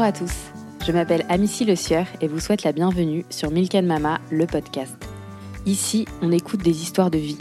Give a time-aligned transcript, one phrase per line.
[0.00, 0.32] Bonjour à tous,
[0.86, 4.96] je m'appelle Amici Le Sieur et vous souhaite la bienvenue sur Milk Mama, le podcast.
[5.66, 7.36] Ici, on écoute des histoires de vie.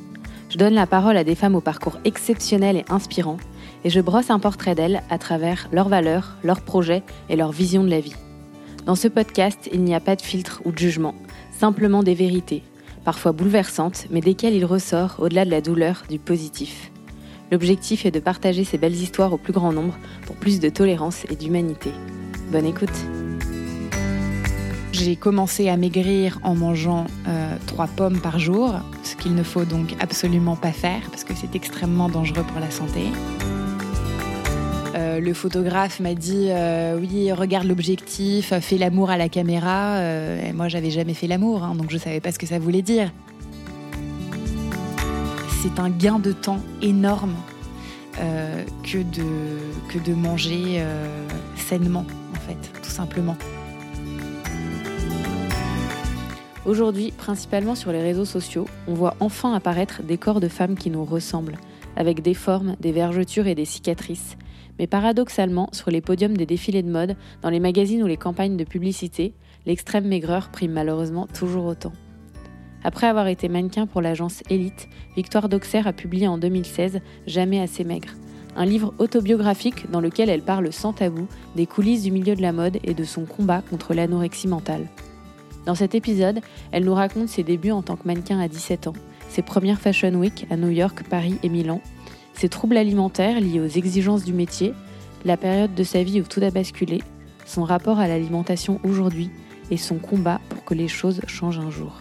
[0.50, 3.38] Je donne la parole à des femmes au parcours exceptionnel et inspirant
[3.86, 7.82] et je brosse un portrait d'elles à travers leurs valeurs, leurs projets et leur vision
[7.82, 8.16] de la vie.
[8.86, 11.16] Dans ce podcast, il n'y a pas de filtre ou de jugement,
[11.58, 12.64] simplement des vérités,
[13.06, 16.92] parfois bouleversantes, mais desquelles il ressort, au-delà de la douleur, du positif.
[17.54, 21.24] L'objectif est de partager ces belles histoires au plus grand nombre pour plus de tolérance
[21.32, 21.92] et d'humanité.
[22.52, 22.90] Bonne écoute
[24.92, 29.66] J'ai commencé à maigrir en mangeant euh, trois pommes par jour, ce qu'il ne faut
[29.66, 33.04] donc absolument pas faire parce que c'est extrêmement dangereux pour la santé.
[34.96, 40.02] Euh, le photographe m'a dit euh, oui regarde l'objectif, fais l'amour à la caméra.
[40.02, 42.82] et moi j'avais jamais fait l'amour, hein, donc je savais pas ce que ça voulait
[42.82, 43.12] dire
[45.62, 47.36] c'est un gain de temps énorme
[48.84, 50.82] que, de, que de manger
[51.58, 52.19] sainement, en
[52.84, 53.36] tout simplement.
[56.66, 60.90] Aujourd'hui, principalement sur les réseaux sociaux, on voit enfin apparaître des corps de femmes qui
[60.90, 61.58] nous ressemblent,
[61.96, 64.38] avec des formes, des vergetures et des cicatrices.
[64.78, 68.58] Mais paradoxalement, sur les podiums des défilés de mode, dans les magazines ou les campagnes
[68.58, 69.34] de publicité,
[69.66, 71.94] l'extrême maigreur prime malheureusement toujours autant.
[72.84, 77.84] Après avoir été mannequin pour l'agence Elite, Victoire Doxer a publié en 2016 Jamais assez
[77.84, 78.14] maigre,
[78.60, 82.52] un livre autobiographique dans lequel elle parle sans tabou des coulisses du milieu de la
[82.52, 84.88] mode et de son combat contre l'anorexie mentale.
[85.66, 88.94] Dans cet épisode, elle nous raconte ses débuts en tant que mannequin à 17 ans,
[89.30, 91.80] ses premières Fashion Week à New York, Paris et Milan,
[92.34, 94.74] ses troubles alimentaires liés aux exigences du métier,
[95.24, 97.02] la période de sa vie où tout a basculé,
[97.46, 99.30] son rapport à l'alimentation aujourd'hui
[99.72, 101.94] et son combat pour que les choses changent un jour.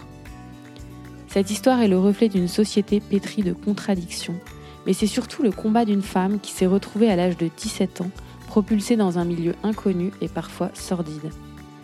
[1.29, 4.35] Cette histoire est le reflet d'une société pétrie de contradictions,
[4.89, 8.11] mais c'est surtout le combat d'une femme qui s'est retrouvée à l'âge de 17 ans,
[8.47, 11.31] propulsée dans un milieu inconnu et parfois sordide.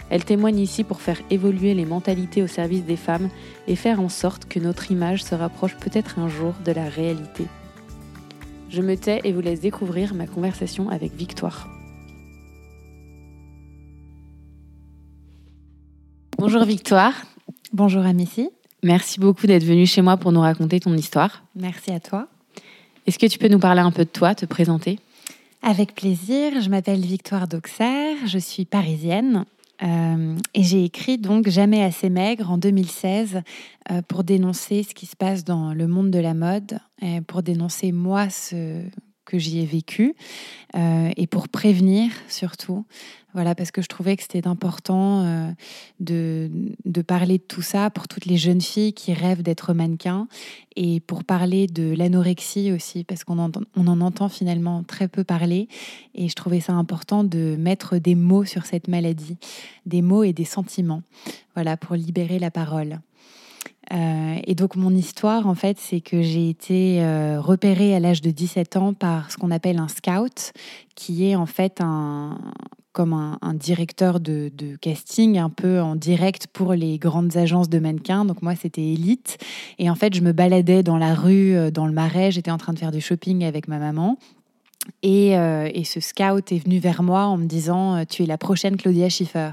[0.08, 3.28] Elle témoigne ici pour faire évoluer les mentalités au service des femmes
[3.68, 7.44] et faire en sorte que notre image se rapproche peut-être un jour de la réalité.
[8.70, 11.68] Je me tais et vous laisse découvrir ma conversation avec Victoire.
[16.38, 17.12] Bonjour Victoire.
[17.74, 18.48] Bonjour Amici.
[18.82, 21.44] Merci beaucoup d'être venue chez moi pour nous raconter ton histoire.
[21.54, 22.28] Merci à toi.
[23.06, 24.98] Est-ce que tu peux nous parler un peu de toi, te présenter?
[25.62, 26.60] Avec plaisir.
[26.60, 29.44] Je m'appelle Victoire Doxer, je suis parisienne.
[29.82, 33.42] Euh, et j'ai écrit donc Jamais assez maigre en 2016
[33.90, 37.42] euh, pour dénoncer ce qui se passe dans le monde de la mode, et pour
[37.42, 38.82] dénoncer moi ce
[39.24, 40.14] que j'y ai vécu
[40.76, 42.84] euh, et pour prévenir surtout.
[43.34, 45.50] Voilà, parce que je trouvais que c'était important euh,
[45.98, 46.48] de,
[46.84, 50.28] de, parler de tout ça pour toutes les jeunes filles qui rêvent d'être mannequins
[50.76, 55.66] et pour parler de l'anorexie aussi, parce qu'on on en entend finalement très peu parler.
[56.14, 59.36] Et je trouvais ça important de mettre des mots sur cette maladie,
[59.84, 61.02] des mots et des sentiments,
[61.54, 63.00] voilà, pour libérer la parole.
[63.92, 68.22] Euh, et donc mon histoire, en fait, c'est que j'ai été euh, repérée à l'âge
[68.22, 70.52] de 17 ans par ce qu'on appelle un scout,
[70.94, 71.82] qui est en fait
[72.92, 74.50] comme un, directeur de,
[74.80, 78.24] casting un peu en direct pour les grandes agences de mannequins.
[78.24, 79.38] Donc moi, c'était Elite.
[79.78, 82.30] Et en fait, je me baladais dans la rue, euh, dans le marais.
[82.30, 84.16] J'étais en train de faire du shopping avec ma maman.
[85.04, 88.38] Euh, et, ce scout est venu vers moi en me disant euh, Tu es la
[88.38, 89.50] prochaine Claudia Schiffer.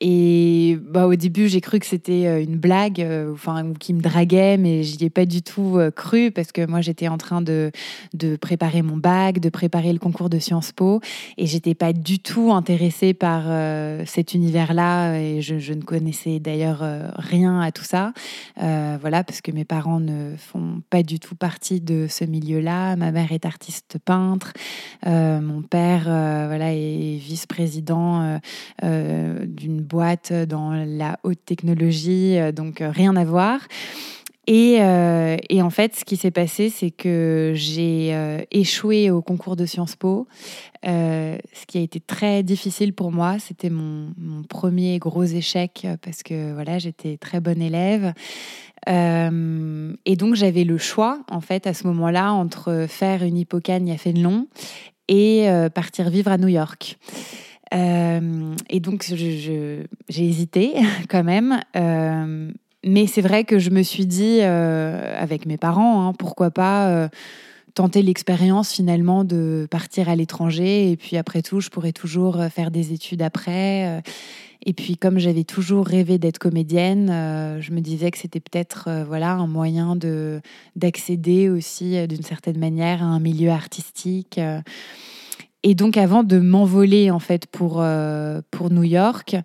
[0.00, 4.00] Et bah, au début, j'ai cru que c'était euh, une blague, enfin, ou qui me
[4.00, 7.42] draguait, mais je n'y ai pas du tout cru parce que moi, j'étais en train
[7.42, 7.70] de,
[8.14, 11.00] de préparer mon bac, de préparer le concours de Sciences Po,
[11.36, 13.44] et j'étais pas du tout intéressée par
[14.06, 15.18] cet univers-là.
[15.18, 16.82] Et je, je, ne connaissais d'ailleurs
[17.16, 18.12] rien à tout ça.
[18.56, 22.96] voilà, parce que mes parents ne font pas du tout partie de ce milieu-là.
[22.96, 24.49] Ma mère est artiste peintre.
[25.06, 28.38] Euh, mon père euh, voilà, est vice-président
[28.84, 33.60] euh, d'une boîte dans la haute technologie, donc rien à voir.
[34.46, 38.16] Et, en fait, ce qui s'est passé, c'est que j'ai
[38.50, 40.26] échoué au concours de Sciences Po,
[40.82, 43.38] ce qui a été très difficile pour moi.
[43.38, 48.12] C'était mon, mon, premier gros échec parce que voilà, j'étais très bonne élève.
[48.88, 53.90] Euh, et donc j'avais le choix, en fait, à ce moment-là, entre faire une hypocagne
[53.92, 54.46] à Fénelon
[55.08, 56.98] et euh, partir vivre à New York.
[57.72, 60.74] Euh, et donc j'ai hésité
[61.08, 61.60] quand même.
[62.84, 67.08] mais c'est vrai que je me suis dit, avec mes parents, hein, pourquoi pas
[67.74, 70.90] tenter l'expérience finalement de partir à l'étranger.
[70.90, 74.02] Et puis après tout, je pourrais toujours faire des études après.
[74.64, 78.88] Et puis comme j'avais toujours rêvé d'être comédienne, euh, je me disais que c'était peut-être
[78.88, 80.40] euh, voilà un moyen de
[80.76, 84.38] d'accéder aussi euh, d'une certaine manière à un milieu artistique.
[85.62, 89.36] Et donc, avant de m'envoler en fait pour, euh, pour New York,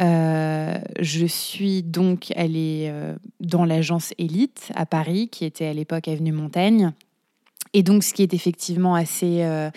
[0.00, 6.08] euh, je suis donc allée euh, dans l'agence Elite à Paris, qui était à l'époque
[6.08, 6.92] Avenue Montaigne.
[7.72, 9.70] Et donc, ce qui est effectivement assez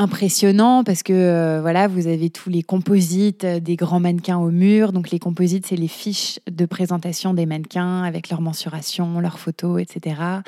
[0.00, 4.92] impressionnant parce que voilà, vous avez tous les composites des grands mannequins au mur.
[4.92, 9.80] Donc les composites, c'est les fiches de présentation des mannequins avec leurs mensurations, leurs photos,
[9.80, 10.40] etc.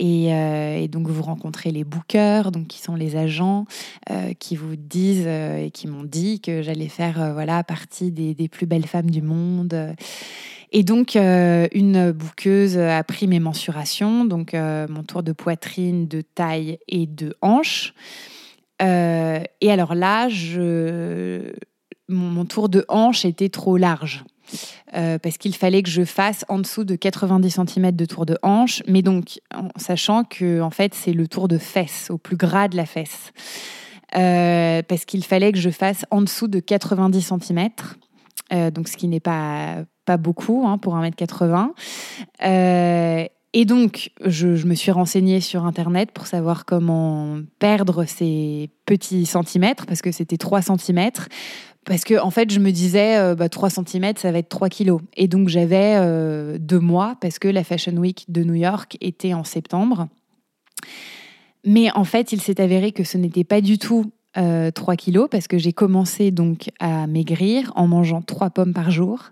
[0.00, 3.66] Euh, et, donc, vous rencontrez les bookers, donc qui sont les agents,
[4.10, 8.48] euh, qui vous disent euh, et qui m'ont dit que j'allais faire voilà, partie des,
[8.48, 9.94] plus belles femmes du monde.
[10.70, 16.78] Et donc, une bouqueuse a pris mes mensurations, donc mon tour de poitrine, de taille
[16.88, 17.94] et de hanche.
[18.80, 20.28] Et alors là,
[22.08, 24.24] mon tour de hanche était trop large.
[24.94, 28.38] Euh, parce qu'il fallait que je fasse en dessous de 90 cm de tour de
[28.42, 32.36] hanche, mais donc en sachant que en fait c'est le tour de fesse, au plus
[32.36, 33.32] gras de la fesse.
[34.16, 37.68] Euh, parce qu'il fallait que je fasse en dessous de 90 cm,
[38.52, 41.72] euh, donc ce qui n'est pas, pas beaucoup hein, pour 1m80.
[43.54, 49.86] Et donc, je, me suis renseignée sur Internet pour savoir comment perdre ces petits centimètres,
[49.86, 51.10] parce que c'était 3 cm.
[51.86, 54.68] Parce que, en fait, je me disais, euh, bah, 3 cm, ça va être 3
[54.68, 55.00] kilos.
[55.16, 59.32] Et donc, j'avais euh, deux mois, parce que la Fashion Week de New York était
[59.32, 60.08] en septembre.
[61.64, 65.28] Mais en fait, il s'est avéré que ce n'était pas du tout 3 euh, kilos,
[65.30, 69.30] parce que j'ai commencé donc à maigrir en mangeant 3 pommes par jour.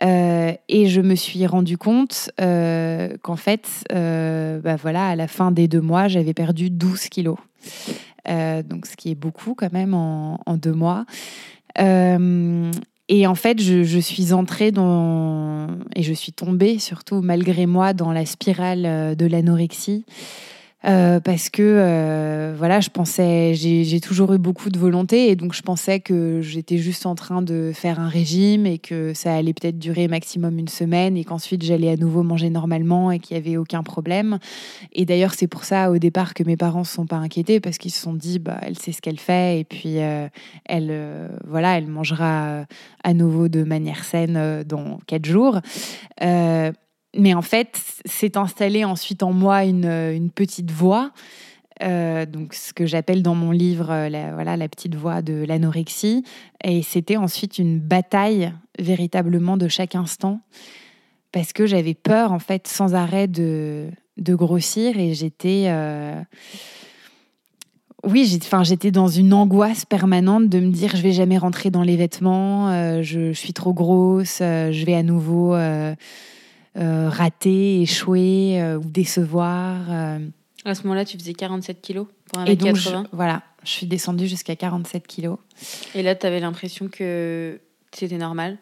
[0.00, 5.80] Et je me suis rendu compte qu'en fait, bah voilà, à la fin des deux
[5.80, 7.38] mois, j'avais perdu 12 kilos.
[8.26, 11.04] donc, ce qui est beaucoup quand même en, deux mois.
[11.78, 12.70] Euh,
[13.08, 18.12] et en fait, je, suis entrée dans et je suis tombée surtout malgré moi dans
[18.12, 20.04] la spirale euh, de l'anorexie.
[20.86, 25.54] Euh, parce que euh, voilà, je pensais, j'ai toujours eu beaucoup de volonté et donc
[25.54, 29.54] je pensais que j'étais juste en train de faire un régime et que ça allait
[29.54, 33.46] peut-être durer maximum une semaine et qu'ensuite j'allais à nouveau manger normalement et qu'il n'y
[33.46, 34.38] avait aucun problème.
[34.92, 37.60] Et d'ailleurs, c'est pour ça au départ que mes parents ne se sont pas inquiétés
[37.60, 40.28] parce qu'ils se sont dit, bah, elle sait ce qu'elle fait et puis euh,
[40.66, 42.66] elle, voilà, elle mangera
[43.02, 45.60] à nouveau de manière saine dans quatre jours
[47.16, 51.12] mais en fait, s'est installée ensuite en moi une, petite voix,
[51.82, 55.44] euh, donc ce que j'appelle dans mon livre euh, la, voilà, la petite voix de
[55.44, 56.24] l'anorexie.
[56.62, 60.40] Et c'était ensuite une bataille véritablement de chaque instant,
[61.32, 65.64] parce que j'avais peur en fait sans arrêt de, grossir et j'étais...
[65.68, 66.20] Euh,
[68.06, 68.26] oui,
[68.64, 73.00] j'étais dans une angoisse permanente de me dire je vais jamais rentrer dans les vêtements,
[73.00, 75.94] je, suis trop grosse, je vais à nouveau euh,
[76.74, 79.80] rater, échouer euh, ou décevoir.
[79.90, 80.18] Euh.
[80.64, 82.76] À ce moment-là, tu faisais 47 kilos pour un Et donc,
[83.12, 85.38] voilà, je suis descendue jusqu'à 47 kilos.
[85.94, 87.60] Et là, tu avais l'impression que
[87.92, 88.58] c'était normal?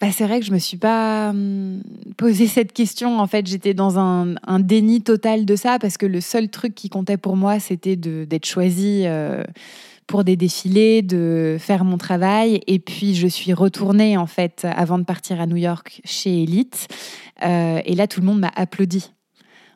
[0.00, 1.82] Bah, c'est vrai que je me suis pas hum,
[2.16, 3.20] posé cette question.
[3.20, 6.88] En fait, j'étais dans un, déni total de ça parce que le seul truc qui
[6.88, 9.06] comptait pour moi, c'était d'être choisie
[10.06, 12.60] pour des défilés, de faire mon travail.
[12.66, 16.88] Et puis, je suis retournée, en fait, avant de partir à New York chez Elite.
[17.42, 19.12] Euh, et là, tout le monde m'a applaudi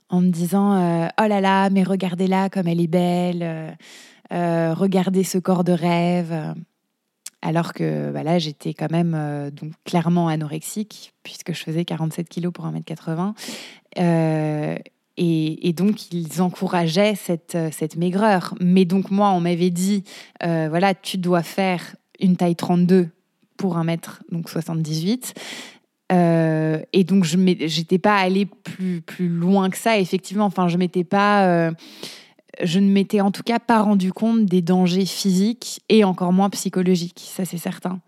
[0.08, 3.76] en me disant euh, Oh là là, mais regardez-la comme elle est belle,
[4.32, 6.54] euh, regardez ce corps de rêve.
[7.40, 12.52] Alors que bah là, j'étais quand même donc clairement anorexique, puisque je faisais 47 kilos
[12.52, 13.34] pour 1m80.
[15.20, 18.54] Et, donc, ils encourageaient cette, euh, cette maigreur.
[18.60, 20.04] Mais donc, moi, on m'avait dit,
[20.44, 23.08] euh, voilà, tu dois faire une taille 32
[23.56, 25.34] pour un mètre, donc 78.
[26.12, 30.44] Euh, et donc, je n'étais pas allée plus, plus loin que ça, effectivement.
[30.44, 31.72] Enfin, je m'étais pas...
[32.62, 36.48] je ne m'étais en tout cas pas rendu compte des dangers physiques et encore moins
[36.50, 38.00] psychologiques, ça c'est certain.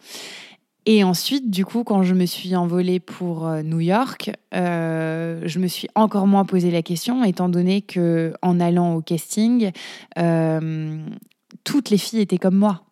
[0.86, 5.58] Et ensuite, du coup, quand je me suis envolée pour euh, New York, euh, je
[5.58, 9.72] me suis encore moins posé la question, étant donné que en allant au casting,
[10.18, 10.98] euh,
[11.64, 12.84] toutes les filles étaient comme moi.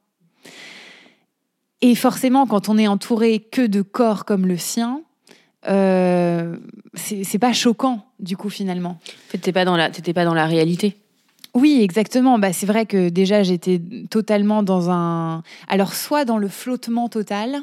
[1.80, 5.02] Et forcément, quand on est entouré que de corps comme le sien,
[5.64, 8.90] c'est pas choquant, du coup, finalement.
[8.90, 10.97] En fait, t'étais pas pas dans la réalité.
[11.58, 12.38] Oui, exactement.
[12.38, 15.42] Bah, c'est vrai que déjà, j'étais totalement dans un...
[15.66, 17.62] Alors, soit dans le flottement total,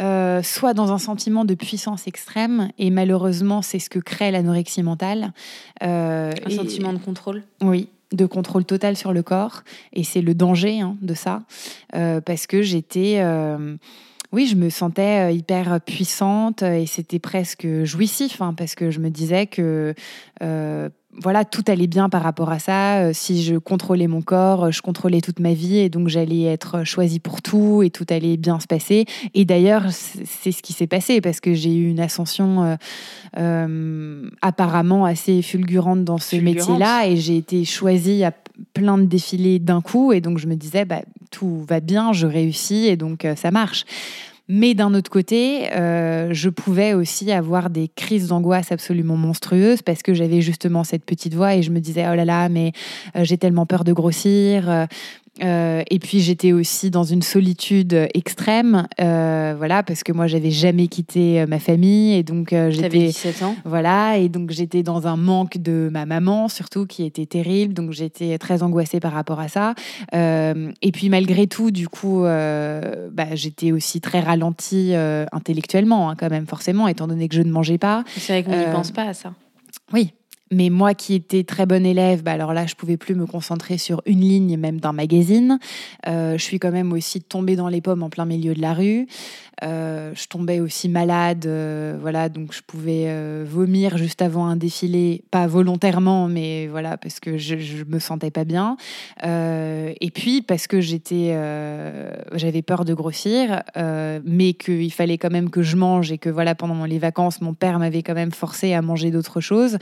[0.00, 2.70] euh, soit dans un sentiment de puissance extrême.
[2.78, 5.32] Et malheureusement, c'est ce que crée l'anorexie mentale.
[5.82, 7.42] Euh, un sentiment de contrôle?
[7.62, 9.62] Oui, de contrôle total sur le corps.
[9.92, 11.42] Et c'est le danger hein, de ça.
[11.94, 13.22] Euh, parce que j'étais...
[14.32, 19.10] oui, je me sentais hyper puissante et c'était presque jouissif hein, parce que je me
[19.10, 19.94] disais que
[21.20, 23.00] voilà, tout allait bien par rapport à ça.
[23.00, 26.84] Euh, si je contrôlais mon corps, je contrôlais toute ma vie et donc j'allais être
[26.84, 29.06] choisie pour tout et tout allait bien se passer.
[29.34, 32.76] Et d'ailleurs, c'est ce qui s'est passé parce que j'ai eu une ascension euh,
[33.38, 38.32] euh, apparemment assez fulgurante dans ce métier-là et j'ai été choisie à
[38.74, 42.26] plein de défilés d'un coup et donc je me disais, bah, tout va bien, je
[42.26, 43.84] réussis et donc ça marche.
[44.48, 50.02] Mais d'un autre côté, euh, je pouvais aussi avoir des crises d'angoisse absolument monstrueuses parce
[50.02, 52.72] que j'avais justement cette petite voix et je me disais, oh là là, mais
[53.14, 54.86] euh, j'ai tellement peur de grossir,
[55.42, 60.26] euh, euh, et puis j'étais aussi dans une solitude extrême, euh, voilà, parce que moi
[60.26, 63.56] j'avais jamais quitté euh, ma famille et donc j'étais 17 ans.
[63.64, 67.92] Voilà, et donc j'étais dans un manque de ma maman surtout qui était terrible, donc
[67.92, 69.74] j'étais très angoissée par rapport à ça.
[70.12, 74.94] et puis malgré tout, du coup, bah, j'étais aussi très ralentie
[75.32, 78.04] intellectuellement hein, quand même forcément, étant donné que je ne mangeais pas.
[78.16, 79.32] C'est vrai qu'on n'y pense pas à ça.
[79.92, 80.12] Oui,
[80.50, 83.78] mais moi qui étais très bonne élève, bah alors là, je pouvais plus me concentrer
[83.78, 85.58] sur une ligne même d'un magazine.
[86.06, 88.74] Euh, je suis quand même aussi tombée dans les pommes en plein milieu de la
[88.74, 89.06] rue.
[89.64, 93.12] Euh, je tombais aussi malade, euh, voilà, donc je pouvais
[93.44, 98.30] vomir juste avant un défilé, pas volontairement, mais voilà, parce que je, je me sentais
[98.30, 98.76] pas bien.
[99.22, 101.36] et puis parce que j'étais,
[102.32, 103.62] j'avais peur de grossir,
[104.24, 107.54] mais qu'il fallait quand même que je mange et que voilà, pendant les vacances, mon
[107.54, 109.78] père m'avait quand même forcé à manger d'autres choses.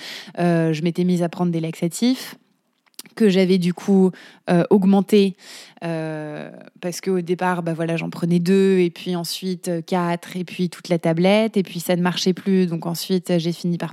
[0.72, 2.36] Je m'étais mise à prendre des laxatifs
[3.14, 4.10] que j'avais du coup
[4.70, 5.36] augmenté
[5.84, 10.44] euh, parce qu'au départ, bah voilà, j'en prenais deux, et puis ensuite euh, quatre, et
[10.44, 12.66] puis toute la tablette, et puis ça ne marchait plus.
[12.66, 13.92] Donc ensuite, j'ai fini par,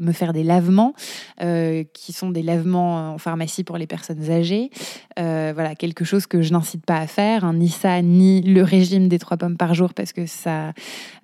[0.00, 0.94] me faire des lavements,
[1.42, 4.70] euh, qui sont des lavements en pharmacie pour les personnes âgées.
[5.16, 9.08] voilà, quelque chose que je n'incite pas à faire, hein, ni ça, ni le régime
[9.08, 10.72] des trois pommes par jour, parce que ça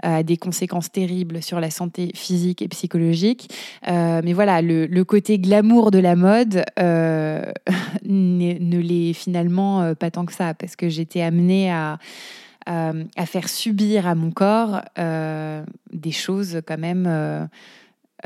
[0.03, 3.51] a des conséquences terribles sur la santé physique et psychologique.
[3.87, 7.45] mais voilà, le, le, côté glamour de la mode ne,
[8.05, 11.99] ne l'est finalement pas tant que ça, parce que j'étais amenée à,
[12.67, 17.47] à, faire subir à mon corps euh, des choses quand même, euh,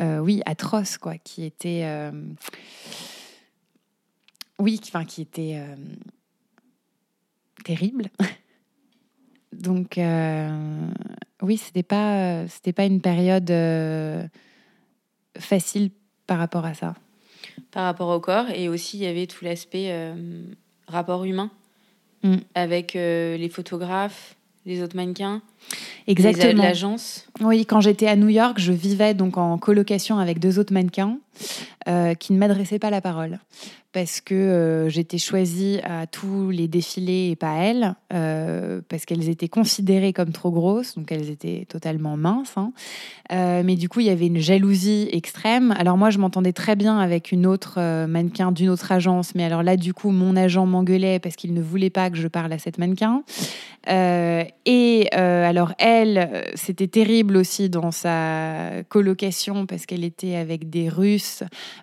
[0.01, 1.87] euh, oui, atroces, quoi, qui étaient,
[4.59, 5.61] oui, enfin, qui étaient
[7.65, 8.11] terribles.
[9.53, 9.99] Donc,
[11.43, 13.53] oui, c'était pas, c'était pas une période
[15.37, 15.91] facile
[16.27, 16.95] par rapport à ça.
[17.71, 20.15] Par rapport au corps, et aussi il y avait tout l'aspect
[20.87, 21.51] rapport humain
[22.23, 22.37] Mm.
[22.55, 24.35] avec euh, les photographes,
[24.67, 25.41] les autres mannequins.
[26.07, 26.63] Exactement.
[26.63, 27.27] L'agence.
[27.41, 31.19] Oui, quand j'étais à New York, je vivais donc en colocation avec deux autres mannequins
[31.89, 33.39] euh, qui ne m'adressaient pas la parole
[33.93, 39.29] parce que euh, j'étais choisie à tous les défilés et pas elles, euh, parce qu'elles
[39.29, 42.55] étaient considérées comme trop grosses, donc elles étaient totalement minces.
[42.57, 42.73] Hein.
[43.31, 45.75] mais du coup, il y avait une jalousie extrême.
[45.79, 49.63] Alors moi, je m'entendais très bien avec une autre mannequin d'une autre agence, mais alors
[49.63, 52.59] là, du coup, mon agent m'engueulait parce qu'il ne voulait pas que je parle à
[52.59, 53.23] cette mannequin.
[53.87, 61.43] et alors elle, c'était terrible aussi dans sa colocation parce qu'elle était avec des Russes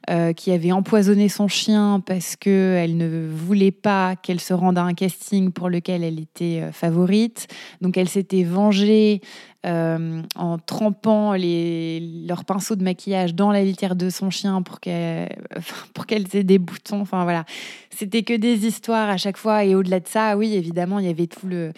[0.10, 4.84] euh, qui avait empoisonné son chien parce qu'elle ne voulait pas qu'elle se rende à
[4.84, 7.48] un casting pour lequel elle était euh, favorite.
[7.82, 9.22] Donc elle s'était vengée
[9.66, 15.30] euh, en trempant leurs pinceaux de maquillage dans la litière de son chien pour qu'elle
[16.08, 17.02] qu'elle ait des boutons.
[17.02, 17.46] Enfin voilà,
[17.90, 19.64] c'était que des histoires à chaque fois.
[19.64, 21.72] Et au-delà de ça, oui, évidemment, il y avait tout le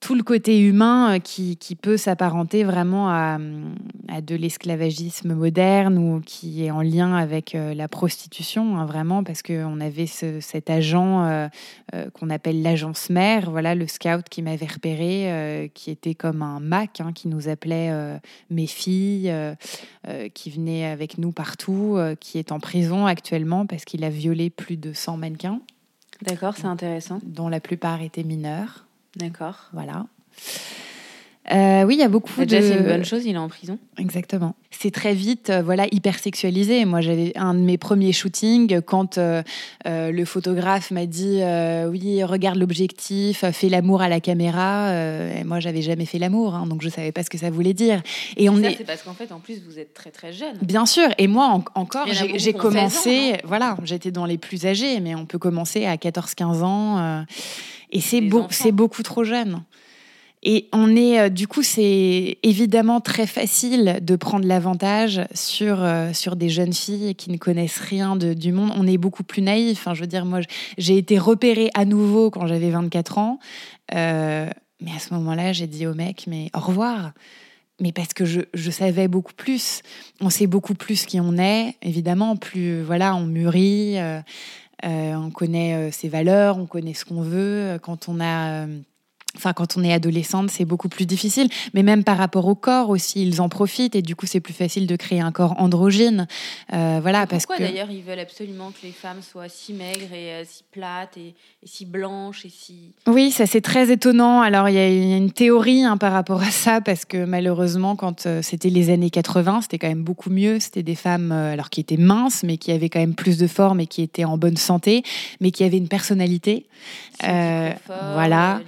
[0.00, 3.38] tout le côté humain euh, qui, qui peut s'apparenter vraiment à,
[4.08, 9.24] à de l'esclavagisme moderne ou qui est en lien avec euh, la prostitution, hein, vraiment,
[9.24, 11.48] parce qu'on avait cet agent euh,
[12.12, 17.00] qu'on appelle l'agence mère, voilà, le scout qui m'avait repéré, qui était comme un Mac,
[17.00, 17.90] hein, qui nous appelait
[18.50, 19.32] mes filles,
[20.34, 24.76] qui venait avec nous partout, qui est en prison actuellement parce qu'il a violé plus
[24.76, 25.60] de 100 mannequins.
[26.22, 27.20] D'accord, c'est intéressant.
[27.24, 28.86] Dont la plupart étaient mineurs.
[29.16, 29.70] D'accord.
[29.72, 30.06] Voilà.
[31.52, 32.66] Euh, oui, il y a beaucoup Déjà, de.
[32.66, 33.78] c'est une bonne chose, il est en prison.
[33.98, 34.56] Exactement.
[34.70, 36.84] C'est très vite, euh, voilà, hyper sexualisé.
[36.84, 39.42] Moi, j'avais un de mes premiers shootings quand euh,
[39.84, 41.40] le photographe m'a dit
[41.88, 44.92] Oui, regarde l'objectif, fais l'amour à la caméra.
[44.92, 47.74] et moi, j'avais jamais fait l'amour, hein, donc je savais pas ce que ça voulait
[47.74, 48.02] dire.
[48.36, 48.76] Et on est.
[48.76, 50.56] C'est parce qu'en fait, en plus, vous êtes très très jeune.
[50.62, 51.08] Bien sûr.
[51.18, 53.34] Et moi, encore, j'ai commencé.
[53.44, 57.24] voilà, j'étais dans les plus âgés, mais on peut commencer à 14-15 ans.
[57.92, 59.62] et c'est beau, c'est beaucoup trop jeune.
[60.48, 66.12] Et on est, euh, du coup, c'est évidemment très facile de prendre l'avantage sur, euh,
[66.12, 68.70] sur des jeunes filles qui ne connaissent rien du monde.
[68.76, 69.80] On est beaucoup plus naïf.
[69.80, 70.38] Enfin, je veux dire, moi,
[70.78, 73.40] j'ai été repérée à nouveau quand j'avais 24 ans.
[73.92, 74.48] Euh,
[74.80, 77.10] mais à ce moment-là, j'ai dit au mec, mais au revoir.
[77.80, 79.82] mais parce que je, je, savais beaucoup plus.
[80.20, 82.36] On sait beaucoup plus qui on est, évidemment.
[82.36, 83.96] Plus voilà, on mûrit,
[84.84, 87.80] on connaît ses valeurs, on connaît ce qu'on veut.
[87.82, 88.66] Quand on a
[89.36, 91.48] Enfin, quand on est adolescente, c'est beaucoup plus difficile.
[91.74, 94.54] Mais même par rapport au corps aussi, ils en profitent et du coup, c'est plus
[94.54, 96.26] facile de créer un corps androgyne.
[96.72, 100.32] Euh, voilà, parce pourquoi d'ailleurs ils veulent absolument que les femmes soient si maigres et
[100.32, 102.92] euh, si plates et, si blanches et si.
[103.06, 104.40] Oui, ça c'est très étonnant.
[104.40, 108.26] Alors il y, a une théorie hein, par rapport à ça parce que malheureusement, quand
[108.26, 110.60] euh, c'était les années 80, c'était quand même beaucoup mieux.
[110.60, 113.80] C'était des femmes alors qui étaient minces, mais qui avaient quand même plus de forme
[113.80, 115.02] et qui étaient en bonne santé,
[115.40, 116.66] mais qui avaient une personnalité.
[117.20, 118.60] voilà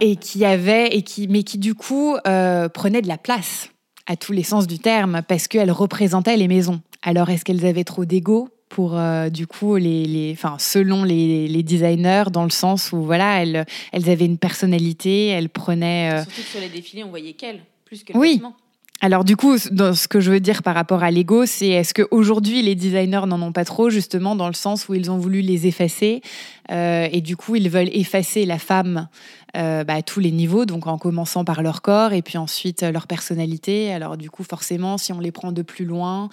[0.00, 3.70] et qui avait et qui mais qui du coup euh, prenait de la place
[4.06, 6.80] à tous les sens du terme parce qu'elles représentaient les maisons.
[7.02, 11.46] Alors est-ce qu'elles avaient trop d'ego pour euh, du coup les, les enfin selon les,
[11.48, 16.22] les, designers dans le sens où voilà elles elles avaient une personnalité, elles prenaient euh,
[16.24, 18.42] surtout sur les défilés on voyait qu'elles plus que le oui.
[19.04, 22.62] Alors du coup, ce que je veux dire par rapport à l'ego, c'est est-ce qu'aujourd'hui
[22.62, 25.66] les designers n'en ont pas trop, justement dans le sens où ils ont voulu les
[25.66, 26.22] effacer
[26.70, 29.08] euh, et du coup ils veulent effacer la femme
[29.58, 32.82] euh, bah, à tous les niveaux, donc en commençant par leur corps et puis ensuite
[32.82, 33.92] euh, leur personnalité.
[33.92, 36.30] Alors du coup forcément, si on les prend de plus loin,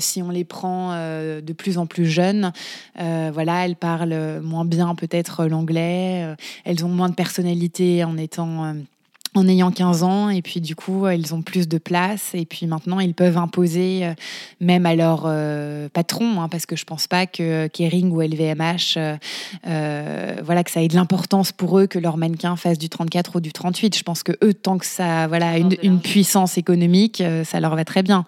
[0.00, 2.50] si on les prend de plus en plus jeunes,
[2.96, 6.34] voilà, elles parlent moins bien peut-être l'anglais,
[6.64, 8.74] elles ont moins de personnalité en étant
[9.38, 12.66] en ayant 15 ans et puis du coup ils ont plus de place et puis
[12.66, 14.14] maintenant ils peuvent imposer euh,
[14.60, 18.98] même à leur euh, patron hein, parce que je pense pas que Kering ou LVMH
[18.98, 23.36] euh, voilà que ça ait de l'importance pour eux que leur mannequin fasse du 34
[23.36, 27.22] ou du 38 je pense que eux tant que ça voilà une, une puissance économique
[27.44, 28.24] ça leur va très bien.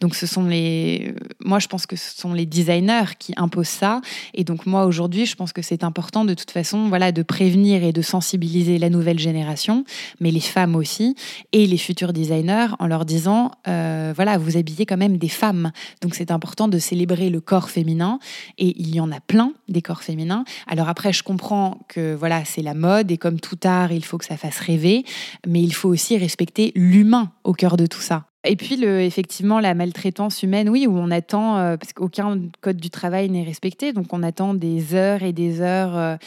[0.00, 1.14] Donc ce sont les
[1.44, 4.00] moi je pense que ce sont les designers qui imposent ça.
[4.34, 7.84] Et donc moi aujourd'hui je pense que c'est important de toute façon voilà de prévenir
[7.84, 9.84] et de sensibiliser la nouvelle génération.
[10.20, 11.16] Mais les femmes aussi,
[11.52, 15.72] et les futurs designers en leur disant, euh, voilà, vous habillez quand même des femmes.
[16.02, 18.18] Donc c'est important de célébrer le corps féminin,
[18.58, 20.44] et il y en a plein des corps féminins.
[20.68, 24.18] Alors après, je comprends que voilà, c'est la mode, et comme tout art, il faut
[24.18, 25.04] que ça fasse rêver,
[25.46, 28.26] mais il faut aussi respecter l'humain au cœur de tout ça.
[28.44, 32.90] Et puis, effectivement, la maltraitance humaine, oui, où on attend, euh, parce qu'aucun code du
[32.90, 36.18] travail n'est respecté, donc on attend des heures et des heures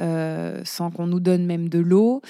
[0.00, 2.22] euh, sans qu'on nous donne même de l'eau.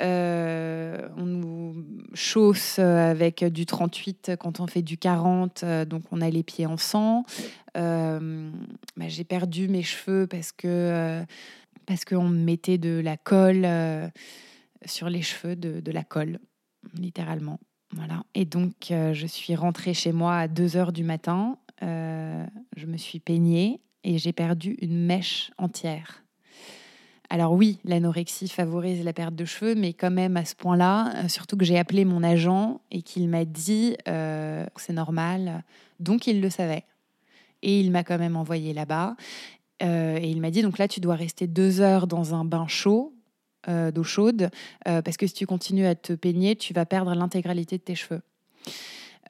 [0.00, 6.20] Euh, on nous chausse avec du 38 quand on fait du 40, euh, donc on
[6.20, 7.24] a les pieds en sang.
[7.76, 8.50] Euh,
[8.96, 11.24] bah, j'ai perdu mes cheveux parce que
[11.86, 13.68] parce qu'on mettait de la colle
[14.86, 16.38] sur les cheveux, de, de, la colle,
[16.94, 17.60] littéralement.
[17.92, 18.24] Voilà.
[18.34, 21.58] Et donc je suis rentrée chez moi à 2 heures du matin.
[21.82, 26.23] je me suis peignée et j'ai perdu une mèche entière.
[27.34, 31.28] Alors oui, l'anorexie favorise la perte de cheveux, mais quand même à ce point-là, euh,
[31.28, 35.64] surtout que j'ai appelé mon agent et qu'il m'a dit euh, c'est normal,
[35.98, 36.84] donc il le savait.
[37.62, 39.16] Et il m'a quand même envoyé là-bas.
[39.82, 42.68] Euh, et il m'a dit, donc là, tu dois rester deux heures dans un bain
[42.68, 43.12] chaud,
[43.66, 44.50] d'eau chaude,
[44.84, 48.22] parce que si tu continues à te peigner, tu vas perdre l'intégralité de tes cheveux.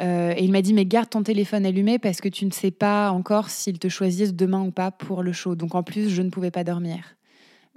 [0.00, 3.12] et il m'a dit, mais garde ton téléphone allumé parce que tu ne sais pas
[3.12, 5.54] encore s'ils te choisissent demain ou pas pour le chaud.
[5.54, 7.16] Donc en plus, je ne pouvais pas dormir.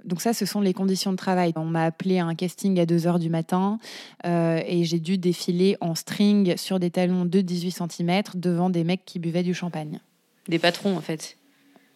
[0.04, 1.52] Donc ça, ce sont les conditions de travail.
[1.56, 3.78] On m'a appelé à un casting à 2 heures du matin
[4.24, 8.84] euh, et j'ai dû défiler en string sur des talons de 18 cm devant des
[8.84, 10.00] mecs qui buvaient du champagne.
[10.46, 11.36] Des patrons, en fait.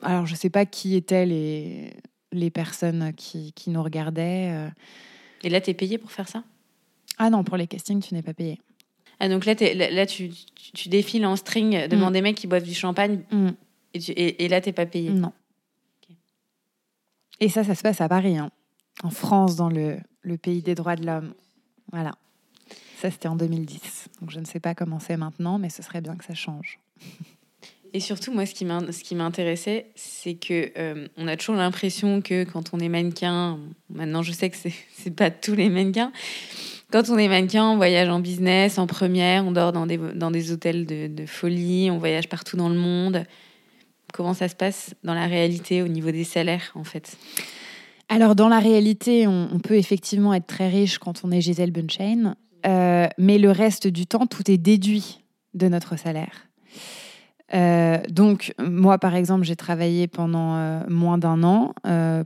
[0.02, 1.92] Alors, je ne sais pas qui étaient les,
[2.32, 4.50] les personnes qui, qui nous regardaient.
[4.52, 4.68] Euh.
[5.44, 6.42] Et là, tu es payé pour faire ça?
[7.18, 8.58] Ah non, pour les castings, tu n'es pas payé.
[9.20, 9.54] Ah, donc là,
[9.90, 10.30] là tu,
[10.74, 12.12] tu, défiles en string devant mm.
[12.12, 13.50] des mecs qui boivent du champagne mm.
[13.94, 15.10] et, et, là, tu n'es pas payé?
[15.10, 15.32] Non.
[17.42, 18.52] Et ça, ça se passe à Paris, hein.
[19.02, 19.98] en France, dans le,
[20.40, 21.34] pays des droits de l'homme.
[21.90, 22.12] Voilà.
[23.00, 24.10] Ça, c'était en 2010.
[24.20, 26.78] Donc, je ne sais pas comment c'est maintenant, mais ce serait bien que ça change.
[27.94, 32.74] Et surtout, moi, ce qui m'intéressait, c'est que euh, on a toujours l'impression que quand
[32.74, 33.58] on est mannequin,
[33.90, 34.56] maintenant je sais que
[34.94, 36.12] c'est pas tous les mannequins,
[36.92, 40.30] quand on est mannequin, on voyage en business, en première, on dort dans des, dans
[40.30, 43.24] des hôtels de folie, on voyage partout dans le monde.
[44.12, 47.16] Comment ça se passe dans la réalité au niveau des salaires, en fait?
[48.10, 52.34] Alors, dans la réalité, on, peut effectivement être très riche quand on est Gisèle Bunchain,
[52.66, 56.50] euh, mais le reste du temps, tout est déduit de notre salaire.
[57.54, 61.72] Euh, donc, moi, par exemple, j'ai travaillé pendant euh, moins d'un an,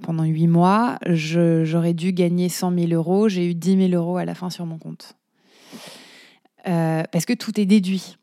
[0.02, 0.98] pendant huit mois.
[1.06, 3.28] J'aurais dû gagner 100 000 euros.
[3.28, 5.14] J'ai eu 10 000 euros à la fin sur mon compte.
[6.64, 8.16] parce que tout est déduit.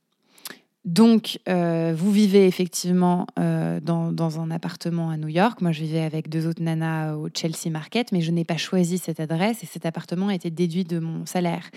[0.86, 5.62] Donc, euh, vous vivez effectivement euh, dans, un appartement à New York.
[5.62, 8.98] Moi, je vivais avec deux autres nanas au Chelsea Market, mais je n'ai pas choisi
[8.98, 11.70] cette adresse et cet appartement a été déduit de mon salaire.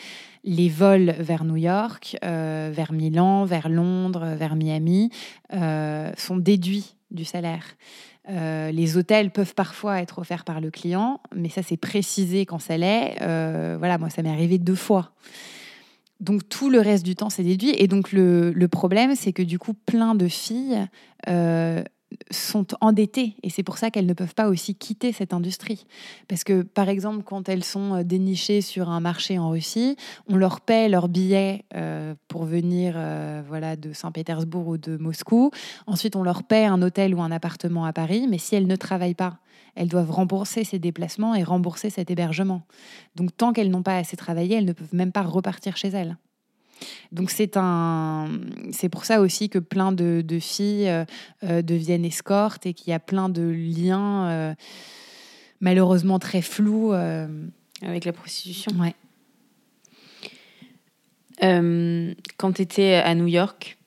[0.42, 5.11] Les vols vers New York, euh, vers Milan, vers Londres, vers Miami
[5.53, 7.64] sont déduits du salaire.
[8.29, 12.77] les hôtels peuvent parfois être offerts par le client, mais ça c'est précisé quand ça
[12.77, 13.16] l'est.
[13.79, 15.12] voilà, moi ça m'est arrivé deux fois.
[16.21, 17.75] Donc tout le reste du temps, c'est déduit.
[17.77, 20.87] Et donc le, problème, c'est que du coup, plein de filles
[21.29, 21.83] euh,
[22.31, 23.37] sont endettées.
[23.43, 25.87] Et c'est pour ça qu'elles ne peuvent pas aussi quitter cette industrie.
[26.29, 29.97] Parce que, par exemple, quand elles sont euh, dénichées sur un marché en Russie,
[30.29, 32.95] on leur paie leur billet euh, pour venir
[33.47, 35.51] voilà, de Saint-Pétersbourg ou de Moscou.
[35.87, 38.27] Ensuite, on leur paie un hôtel ou un appartement à Paris.
[38.29, 39.39] Mais si elles ne travaillent pas,
[39.77, 42.62] elles doivent rembourser ces déplacements et rembourser cet hébergement.
[43.15, 46.17] Donc tant qu'elles n'ont pas assez travaillé, elles ne peuvent même pas repartir chez elles.
[47.12, 48.29] Donc c'est un,
[48.73, 51.05] c'est pour ça aussi que plein de, filles euh,
[51.45, 54.55] euh, deviennent escortes et qu'il y a plein de liens euh,
[55.61, 58.73] malheureusement très flous avec la prostitution.
[58.79, 58.95] Ouais.
[62.37, 63.79] quand tu étais à New York,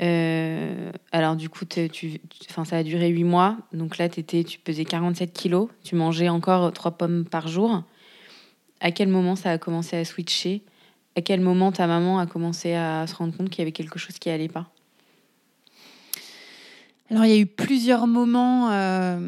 [0.00, 3.56] euh, alors du coup, tu, enfin, ça a duré 8 mois.
[3.72, 4.22] Donc là, tu
[4.64, 5.68] pesais 47 kilos.
[5.84, 7.82] Tu mangeais encore 3 pommes par jour.
[8.80, 10.62] À quel moment ça a commencé à switcher?
[11.14, 13.98] À quel moment ta maman a commencé à se rendre compte qu'il y avait quelque
[13.98, 14.70] chose qui allait pas?
[17.10, 19.20] Alors, il y a eu plusieurs moments euh,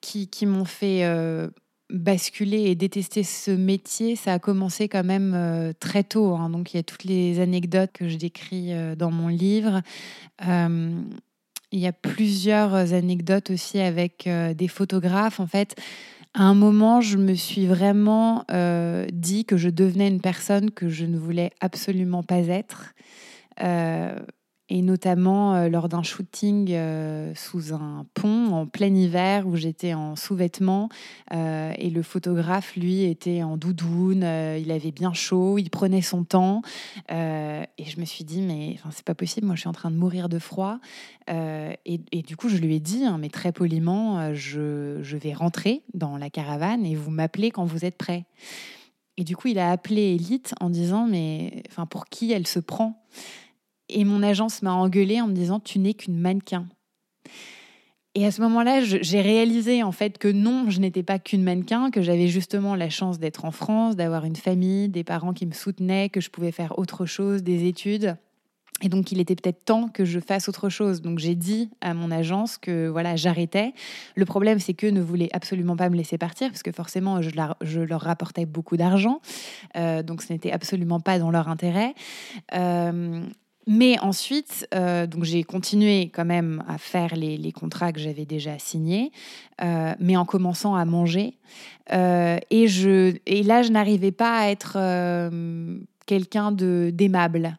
[0.00, 1.48] qui, qui m'ont fait euh,
[1.90, 6.34] basculer et détester ce métier, ça a commencé quand même euh, très tôt.
[6.34, 6.50] Hein.
[6.50, 9.82] Donc il y a toutes les anecdotes que je décris euh, dans mon livre.
[10.46, 11.00] Euh,
[11.72, 15.38] il y a plusieurs anecdotes aussi avec des photographes.
[15.38, 15.76] En fait,
[16.34, 18.44] à un moment, je me suis vraiment
[19.12, 22.92] dit que je devenais une personne que je ne voulais absolument pas être
[24.70, 29.94] et notamment euh, lors d'un shooting euh, sous un pont en plein hiver où j'étais
[29.94, 30.88] en sous-vêtements
[31.32, 36.24] euh, et le photographe lui était en doudoune, il avait bien chaud, il prenait son
[36.24, 36.62] temps
[37.10, 39.96] et je me suis dit mais c'est pas possible, moi je suis en train de
[39.96, 40.78] mourir de froid
[41.28, 45.32] et, et, du coup je lui ai dit hein, mais très poliment je, je vais
[45.32, 48.24] rentrer dans la caravane et vous m'appelez quand vous êtes prêt.
[49.16, 52.58] Et du coup, il a appelé Elite en disant mais enfin pour qui elle se
[52.58, 53.04] prend?
[53.92, 56.66] Et mon agence m'a engueulée en me disant Tu n'es qu'une mannequin.
[58.16, 61.92] Et à ce moment-là, j'ai réalisé en fait que non, je n'étais pas qu'une mannequin,
[61.92, 65.52] que j'avais justement la chance d'être en France, d'avoir une famille, des parents qui me
[65.52, 68.16] soutenaient, que je pouvais faire autre chose, des études.
[68.82, 71.02] Et donc, il était peut-être temps que je fasse autre chose.
[71.02, 73.74] Donc, j'ai dit à mon agence que voilà, j'arrêtais.
[74.16, 77.30] Le problème, c'est qu'eux ne voulaient absolument pas me laisser partir parce que forcément, je,
[77.80, 79.20] leur rapportais beaucoup d'argent.
[79.76, 81.94] Euh, donc, ce n'était absolument pas dans leur intérêt.
[82.54, 83.22] Euh,
[83.72, 89.12] mais ensuite, euh, j'ai continué quand même à faire les, contrats que j'avais déjà signés,
[89.62, 91.34] euh, mais en commençant à manger.
[91.92, 92.64] Euh, et,
[93.26, 94.76] et là, je n'arrivais pas à être
[96.04, 97.56] quelqu'un de d'aimable.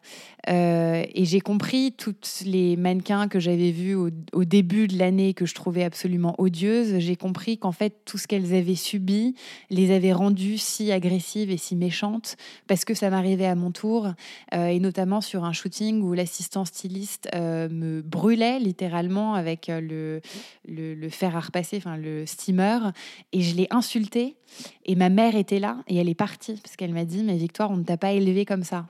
[0.48, 4.10] Euh, et j'ai compris toutes les mannequins que j'avais vus au,
[4.44, 6.98] début de l'année que je trouvais absolument odieuses.
[6.98, 9.34] J'ai compris qu'en fait tout ce qu'elles avaient subi
[9.70, 14.12] les avait rendues si agressives et si méchantes parce que ça m'arrivait à mon tour
[14.54, 20.20] euh, et notamment sur un shooting où l'assistant styliste euh, me brûlait littéralement avec le,
[20.66, 22.92] le, fer à repasser, enfin le steamer,
[23.32, 24.36] et je l'ai insulté.
[24.84, 27.70] Et ma mère était là et elle est partie parce qu'elle m'a dit mais Victoire
[27.70, 28.86] on ne t'a pas élevée comme ça.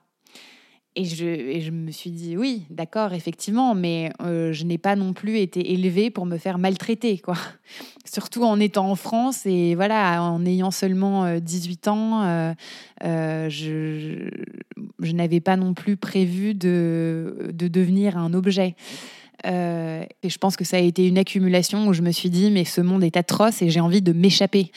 [0.94, 5.38] Et je, me suis dit, oui, d'accord, effectivement, mais euh, je n'ai pas non plus
[5.38, 7.38] été élevée pour me faire maltraiter, quoi.
[8.04, 12.54] Surtout en étant en France et voilà, en ayant seulement 18 euh, ans,
[13.04, 14.28] euh, je,
[15.00, 18.74] je, n'avais pas non plus prévu de, de devenir un objet.
[19.44, 22.66] et je pense que ça a été une accumulation où je me suis dit, mais
[22.66, 24.70] ce monde est atroce et j'ai envie de m'échapper.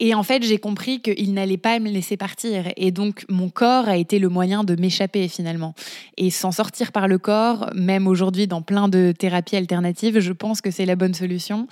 [0.00, 2.64] Et en fait, j'ai compris qu'il n'allait pas me laisser partir.
[2.76, 5.74] Et donc, mon corps a été le moyen de m'échapper finalement.
[6.16, 10.60] Et s'en sortir par le corps, même aujourd'hui dans plein de thérapies alternatives, je pense
[10.60, 11.66] que c'est la bonne solution.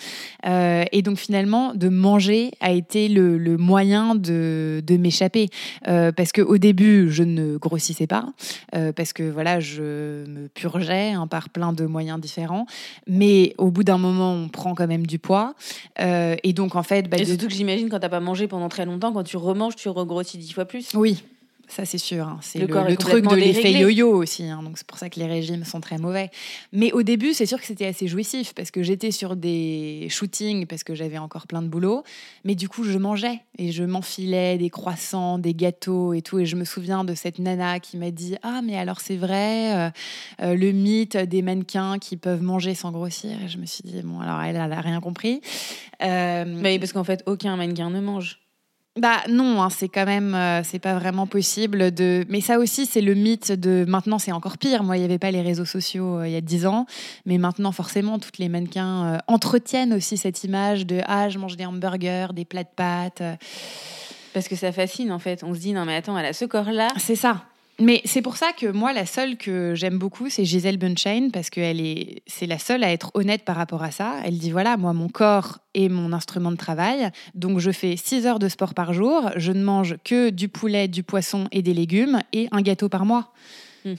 [0.45, 5.49] Euh, et donc, finalement, de manger a été le, moyen de, de m'échapper.
[5.87, 8.27] Euh, parce qu'au début, je ne grossissais pas.
[8.75, 9.83] Euh, parce que voilà, je
[10.27, 12.67] me purgeais hein, par plein de moyens différents.
[13.07, 15.55] Mais au bout d'un moment, on prend quand même du poids.
[15.99, 17.09] et donc, en fait.
[17.09, 19.77] Bah, et surtout que j'imagine quand tu pas mangé pendant très longtemps, quand tu remanges,
[19.77, 20.95] tu regrossis dix fois plus.
[20.95, 21.23] Oui.
[21.69, 22.27] Ça c'est sûr.
[22.29, 22.39] hein.
[22.43, 24.45] C'est Le truc de l'effet yo-yo aussi.
[24.45, 24.63] hein.
[24.63, 26.31] Donc c'est pour ça que les régimes sont très mauvais.
[26.73, 30.67] Mais au début, c'est sûr que c'était assez jouissif parce que j'étais sur des shootings
[30.67, 32.05] parce que j'avais encore plein de boulot.
[32.45, 36.39] Mais du coup, je mangeais et je m'enfilais des croissants, des gâteaux et tout.
[36.39, 39.75] Et je me souviens de cette nana qui m'a dit Ah, mais alors c'est vrai,
[39.77, 39.91] euh,
[40.43, 43.37] euh, le mythe des mannequins qui peuvent manger sans grossir.
[43.45, 45.41] Et je me suis dit Bon, alors elle, elle a rien compris.
[46.03, 48.39] Euh, Mais parce qu'en fait, aucun mannequin ne mange.
[48.97, 52.25] Bah non, hein, c'est quand même, euh, c'est pas vraiment possible de.
[52.31, 53.85] Mais ça aussi, c'est le mythe de.
[53.87, 54.83] Maintenant, c'est encore pire.
[54.83, 56.87] Moi, il n'y avait pas les réseaux sociaux euh, il y a 10 ans,
[57.27, 61.57] mais maintenant, forcément, toutes les mannequins euh, entretiennent aussi cette image de ah, je mange
[61.57, 63.23] des hamburgers, des plats de pâtes.
[64.33, 65.45] Parce que ça fascine, en fait.
[65.45, 66.89] On se dit, non, mais attends, elle a ce corps-là.
[66.97, 67.43] C'est ça.
[67.79, 71.51] Mais c'est pour ça que moi, la seule que j'aime beaucoup, c'est Gisèle Bunchain, parce
[71.51, 74.15] qu'elle est, c'est la seule à être honnête par rapport à ça.
[74.25, 78.27] Elle dit voilà, moi, mon corps est mon instrument de travail, donc je fais 6
[78.27, 81.75] heures de sport par jour, je ne mange que du poulet, du poisson et des
[81.75, 83.33] légumes, et un gâteau par mois.
[83.85, 83.95] Hmm.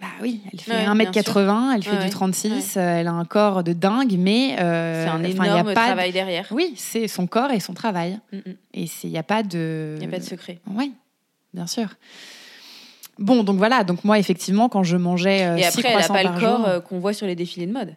[0.00, 3.12] Bah oui, elle fait Ouais, 1m80, elle fait Ouais, du ouais, 36, euh, elle a
[3.12, 6.10] un corps de dingue, mais euh, C'est un il y a énorme pas de- travail
[6.10, 6.48] derrière.
[6.50, 8.18] Oui, c'est son corps et son travail.
[8.32, 8.54] Mm, mm.
[8.74, 9.92] Et il n'y a pas de...
[9.94, 10.58] Il n'y a pas de secret.
[10.66, 10.92] Oui,
[11.54, 11.86] bien sûr.
[13.22, 16.08] Bon, donc voilà, donc moi, effectivement, quand je mangeais euh, Et six après, elle n'a
[16.08, 17.94] pas le corps euh, qu'on voit sur les défilés de mode.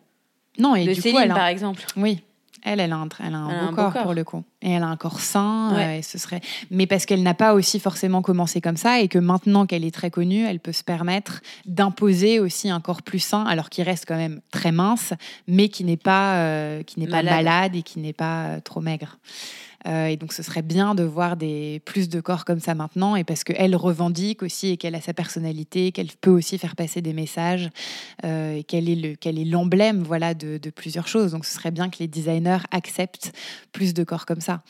[0.60, 1.36] Non, et de du Céline, coup, elle a...
[1.36, 1.82] par exemple.
[1.98, 2.22] Oui,
[2.64, 4.04] elle, elle a un, elle a un Elle a beau un beau corps, corps.
[4.04, 4.44] pour le coup.
[4.62, 5.84] Et elle a un corps sain, Ouais.
[5.86, 6.42] euh, et ce serait...
[6.72, 9.94] mais parce qu'elle n'a pas aussi forcément commencé comme ça, et que maintenant qu'elle est
[9.94, 14.06] très connue, elle peut se permettre d'imposer aussi un corps plus sain, alors qu'il reste
[14.08, 15.14] quand même très mince,
[15.48, 17.76] mais qui n'est pas, euh, qui n'est pas Malade.
[17.76, 19.18] et qui n'est pas trop maigre.
[19.88, 23.16] Euh, et donc, ce serait bien de voir des, plus de corps comme ça maintenant,
[23.16, 27.02] et parce qu'elle revendique aussi et qu'elle a sa personnalité, qu'elle peut aussi faire passer
[27.02, 27.70] des messages,
[28.24, 31.32] euh, et qu'elle est, l'emblème voilà, de plusieurs choses.
[31.32, 33.32] Donc, ce serait bien que les designers acceptent
[33.72, 34.64] plus de corps comme ça.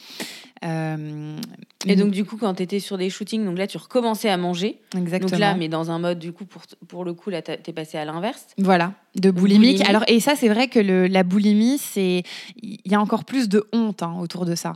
[0.66, 1.38] Euh,
[1.86, 4.38] Et donc, du coup, quand tu étais sur des shootings, donc là, tu recommençais à
[4.38, 4.80] manger.
[4.98, 5.30] exactement.
[5.30, 7.98] Donc là, mais dans un mode, du coup, pour, pour le coup, là, t'es passé
[8.00, 8.48] à l'inverse.
[8.58, 9.78] Voilà, de boulimique.
[9.78, 9.90] boulimie.
[9.90, 12.24] Alors, et ça, c'est vrai que le- la boulimie, c'est
[12.64, 14.74] il y a encore plus de honte hein, autour de ça,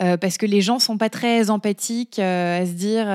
[0.00, 3.06] Euh, parce que les gens sont pas très empathiques euh, à se dire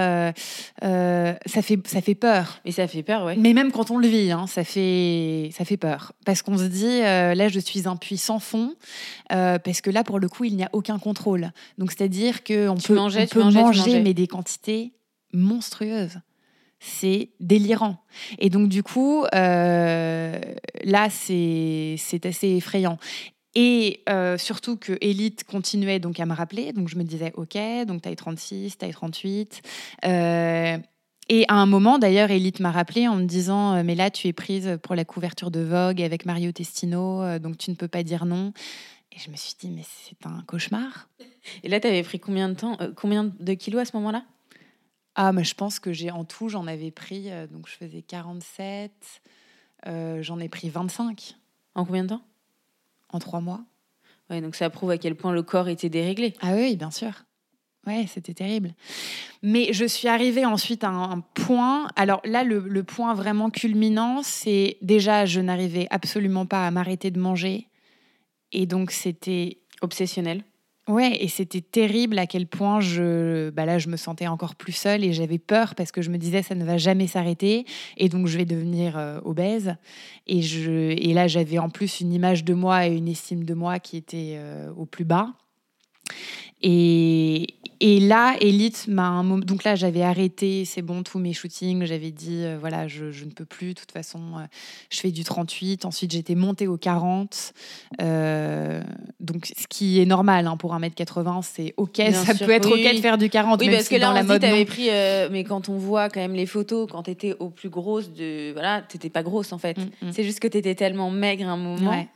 [0.82, 2.60] ça fait ça fait peur.
[2.66, 3.36] Mais ça fait peur, ouais.
[3.38, 6.64] Mais même quand on le vit, hein, ça fait ça fait peur, parce qu'on se
[6.66, 8.74] dit là, je suis un puits sans fond,
[9.30, 11.52] parce que là, pour le coup, il n'y a aucun contrôle.
[11.78, 14.94] Donc, c'est-à-dire que on Tu peut, mangeais, on peut mangeais, manger, mais des quantités
[15.34, 16.20] monstrueuses.
[16.80, 17.98] C'est délirant.
[18.38, 20.40] Et donc, du coup, euh,
[20.84, 23.00] là, c'est assez effrayant.
[23.60, 26.74] Et euh, surtout que Elite continuait donc à me rappeler.
[26.74, 29.64] Donc, je me disais, OK, donc taille 36, taille 38.
[30.06, 30.78] Euh,
[31.30, 34.28] et à un moment, d'ailleurs, Elite m'a rappelé en me disant euh, Mais là, tu
[34.28, 38.04] es prise pour la couverture de Vogue avec Mario Testino, donc tu ne peux pas
[38.04, 38.54] dire non.
[39.18, 41.10] Et je me suis dit Mais c'est un cauchemar.
[41.64, 44.24] Et là, t'avais pris combien de temps, euh, combien de kilos à ce moment-là?
[45.16, 48.04] Ah, mais je pense que j'ai en tout, j'en avais pris, euh, donc je faisais
[48.04, 48.92] 47,
[49.88, 51.36] euh, j'en ai pris 25
[51.74, 52.22] En combien de temps?
[53.10, 53.62] En trois mois.
[54.30, 56.36] Ouais, donc ça prouve à quel point le corps était déréglé.
[56.42, 57.24] Ah oui, bien sûr.
[57.88, 58.76] Ouais, c'était terrible.
[59.42, 61.88] Mais je suis arrivée ensuite à un, un point.
[61.96, 67.10] Alors là, le, le point vraiment culminant, c'est déjà, je n'arrivais absolument pas à m'arrêter
[67.10, 67.68] de manger.
[68.52, 69.60] Et donc, c'était.
[69.82, 70.44] Obsessionnel.
[70.88, 74.72] Ouais, et c'était terrible à quel point je, bah là, je me sentais encore plus
[74.72, 77.66] seule et j'avais peur parce que je me disais ça ne va jamais s'arrêter
[77.98, 79.76] et donc je vais devenir euh, obèse.
[80.28, 83.54] Et, je, et là, j'avais en plus une image de moi et une estime de
[83.54, 85.34] moi qui était euh, au plus bas.
[86.62, 87.48] Et,
[87.80, 89.44] et là, Elite m'a un moment.
[89.46, 91.86] Donc là, j'avais arrêté, c'est bon, tous mes shootings.
[91.86, 93.70] J'avais dit, euh, voilà, je, je ne peux plus.
[93.74, 94.46] De toute façon, euh,
[94.90, 95.86] je fais du 38.
[95.86, 97.54] Ensuite, j'étais montée au 40.
[98.02, 98.82] Euh,
[99.20, 101.94] donc, ce qui est normal hein, pour 1m80, c'est OK.
[101.98, 103.96] Bien ça sûr, peut être oui, OK de faire du 40, Oui, même parce si
[103.96, 104.42] que là, dans on la dit, mode.
[104.42, 104.66] t'avais non.
[104.66, 104.90] pris.
[105.32, 108.54] mais quand on voit quand même les photos, quand t'étais au plus grosse de.
[108.54, 109.78] Voilà, t'étais pas grosse en fait.
[109.78, 110.12] Mm, mm.
[110.12, 111.92] C'est juste que t'étais tellement maigre à un moment.
[111.92, 112.08] Ouais.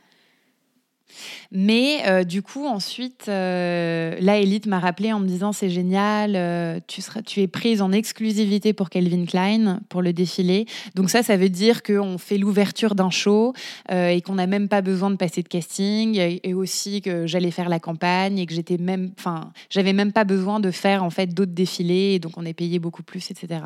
[1.50, 6.34] Mais euh, du coup, ensuite, euh, là, Elite m'a rappelé en me disant c'est génial,
[6.36, 10.66] euh, tu, seras, tu es prise en exclusivité pour Calvin Klein pour le défilé.
[10.94, 13.52] Donc ça, ça veut dire qu'on fait l'ouverture d'un show
[13.90, 17.50] euh, et qu'on n'a même pas besoin de passer de casting et, aussi que j'allais
[17.50, 21.10] faire la campagne et que j'étais même, enfin, j'avais même pas besoin de faire en
[21.10, 23.60] fait d'autres défilés donc on est payé beaucoup plus, etc.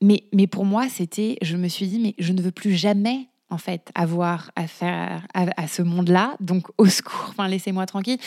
[0.00, 3.28] Mais, mais pour moi, c'était, je me suis dit, mais je ne veux plus jamais,
[3.50, 6.36] en fait, avoir affaire à, à ce monde-là.
[6.40, 8.18] Donc, au secours, enfin, laissez-moi tranquille.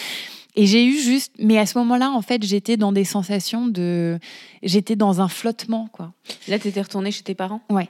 [0.56, 4.20] Et j'ai eu juste, mais à ce moment-là, en fait, j'étais dans des sensations de,
[4.64, 6.14] j'étais dans un flottement, quoi.
[6.48, 7.62] Là, t'étais retournée chez tes parents?
[7.70, 7.88] Ouais.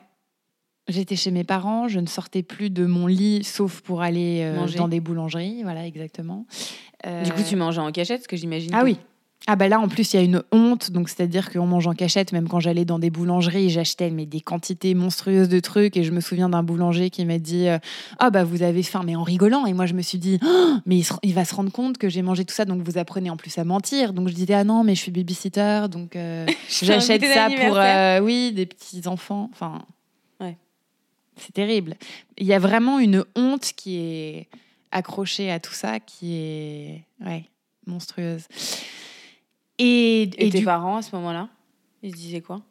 [0.88, 4.56] J'étais chez mes parents, je ne sortais plus de mon lit, sauf pour aller euh,
[4.60, 4.78] Manger.
[4.78, 6.46] dans des boulangeries, voilà, exactement.
[7.04, 8.72] Du coup, Euh, tu mangeais en cachette, parce que j'imagine.
[8.74, 8.98] Ah oui.
[9.47, 11.93] Ah bah là en plus il y a une honte, donc c'est-à-dire qu'on mange en
[11.93, 15.97] cachette, même quand j'allais dans des boulangeries, j'achetais mais des quantités monstrueuses de trucs.
[15.97, 17.80] Et je me souviens d'un boulanger qui m'a dit euh,
[18.19, 19.65] ah bah vous avez faim mais en rigolant.
[19.65, 22.21] Et moi je me suis dit oh, mais il, va se rendre compte que j'ai
[22.21, 22.65] mangé tout ça.
[22.65, 24.13] Donc vous apprenez en plus à mentir.
[24.13, 28.19] Donc je disais ah non mais je suis babysitter donc euh, j'achète ça pour euh,
[28.19, 29.49] oui des petits enfants.
[29.51, 29.82] Enfin
[30.39, 30.56] ouais.
[31.38, 31.95] c'est terrible.
[32.38, 34.47] Il y a vraiment une honte qui est
[34.91, 37.45] accrochée à tout ça qui est ouais
[37.88, 38.43] monstrueuse.
[39.84, 41.50] Et, et, tes parents à ce moment-là,
[42.04, 42.62] ils se disaient quoi?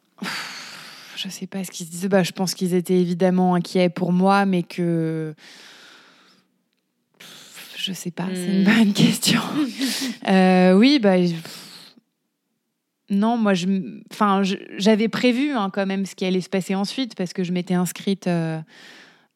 [1.17, 2.07] Je sais pas ce qu'ils se disaient.
[2.07, 5.35] Bah, je pense qu'ils étaient évidemment inquiets pour moi, mais que
[7.75, 8.77] je sais pas, c'est une hmm.
[8.77, 9.41] bonne question.
[10.29, 11.15] euh, oui, bah.
[13.09, 13.67] Non, moi, je,
[14.09, 14.41] enfin,
[14.77, 17.73] j'avais prévu hein, quand même ce qui allait se passer ensuite parce que je m'étais
[17.73, 18.61] inscrite euh,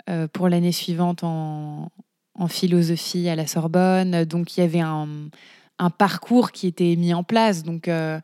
[0.09, 1.91] euh, pour l'année suivante en,
[2.35, 4.23] en, philosophie à la Sorbonne.
[4.23, 5.09] Donc, il y avait un,
[5.79, 7.63] un parcours qui était mis en place.
[7.63, 8.19] Donc, euh,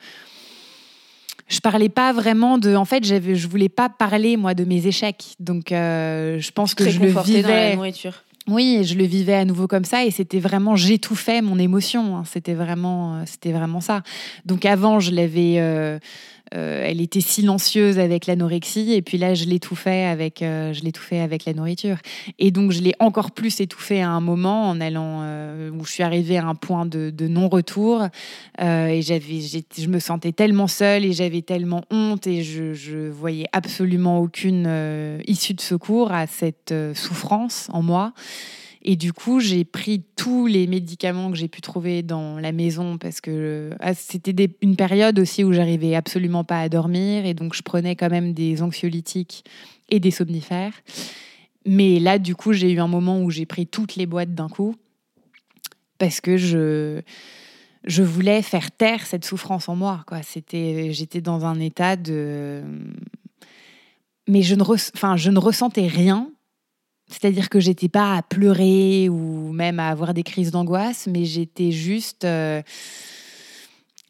[1.48, 2.76] je parlais pas vraiment de.
[2.76, 5.36] En fait, je voulais pas parler moi de mes échecs.
[5.40, 7.42] Donc, euh, je pense que je le vivais.
[7.42, 8.24] Dans la nourriture.
[8.48, 12.18] Oui, je le vivais à nouveau comme ça et c'était vraiment j'étouffais mon émotion.
[12.18, 12.24] Hein.
[12.26, 14.02] C'était vraiment, euh, c'était vraiment ça.
[14.46, 16.00] Donc avant, je l'avais, euh,
[16.54, 21.46] elle était silencieuse avec l'anorexie et puis là je l'étouffais avec euh, je l'étouffais avec
[21.46, 21.98] la nourriture.
[22.40, 25.92] Et donc je l'ai encore plus étouffé à un moment en allant euh, où je
[25.92, 28.08] suis arrivée à un point de, non-retour.
[28.60, 29.40] Et j'avais
[29.78, 34.68] je me sentais tellement seule et j'avais tellement honte et je, je voyais absolument aucune
[35.28, 38.14] issue de secours à cette souffrance en moi
[38.84, 42.98] et du coup, j'ai pris tous les médicaments que j'ai pu trouver dans la maison
[42.98, 47.54] parce que ah, c'était une période aussi où j'arrivais absolument pas à dormir et donc
[47.54, 49.46] je prenais quand même des anxiolytiques
[49.90, 50.74] et des somnifères.
[51.66, 54.50] Mais là, du coup, j'ai eu un moment où j'ai pris toutes les boîtes d'un
[54.50, 54.76] coup
[55.98, 57.02] parce que je
[57.84, 60.06] je voulais faire taire cette souffrance en moi.
[60.22, 62.62] C'était, j'étais dans un état de,
[64.28, 66.30] mais je ne, enfin, je ne ressentais rien
[67.12, 71.72] c'est-à-dire que j'étais pas à pleurer ou même à avoir des crises d'angoisse, mais j'étais
[71.72, 72.62] juste, euh,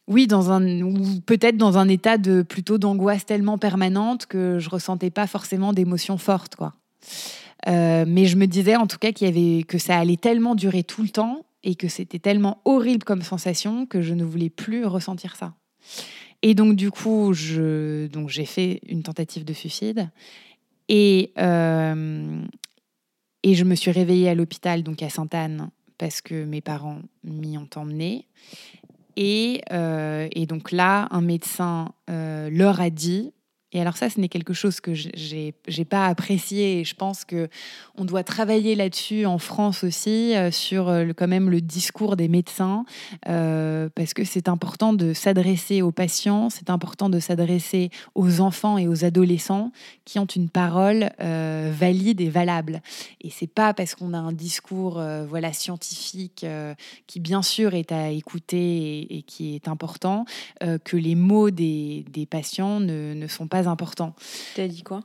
[0.08, 4.70] oui, dans un ou peut-être dans un état de plutôt d'angoisse tellement permanente que je
[4.70, 6.74] ressentais pas forcément d'émotions fortes, quoi.
[7.68, 10.56] Euh, mais je me disais en tout cas qu'il y avait que ça allait tellement
[10.56, 14.50] durer tout le temps et que c'était tellement horrible comme sensation que je ne voulais
[14.50, 15.54] plus ressentir ça.
[16.42, 20.10] Et donc du coup, je donc j'ai fait une tentative de suicide.
[20.90, 22.42] Et, euh,
[23.44, 27.58] et je me suis réveillée à l'hôpital, donc à Sainte-Anne, parce que mes parents m'y
[27.58, 28.28] ont emmenée.
[29.18, 33.34] Et, euh, donc là, un médecin euh, leur a dit
[33.74, 37.24] et alors ça, ce n'est quelque chose que j'ai n'ai pas apprécié et je pense
[37.24, 37.50] que
[37.96, 42.18] on doit travailler là-dessus en France aussi euh, sur euh, le, quand même le discours
[42.18, 42.86] des médecins
[43.30, 48.78] euh, parce que c'est important de s'adresser aux patients, c'est important de s'adresser aux enfants
[48.78, 49.72] et aux adolescents
[50.04, 52.82] qui ont une parole valide et valable.
[53.22, 56.46] Et c'est pas parce qu'on a un discours voilà scientifique
[57.08, 60.26] qui bien sûr est à écouter et, qui est important
[60.84, 64.16] que les mots des, patients ne sont pas important.
[64.56, 65.02] Tu as dit quoi?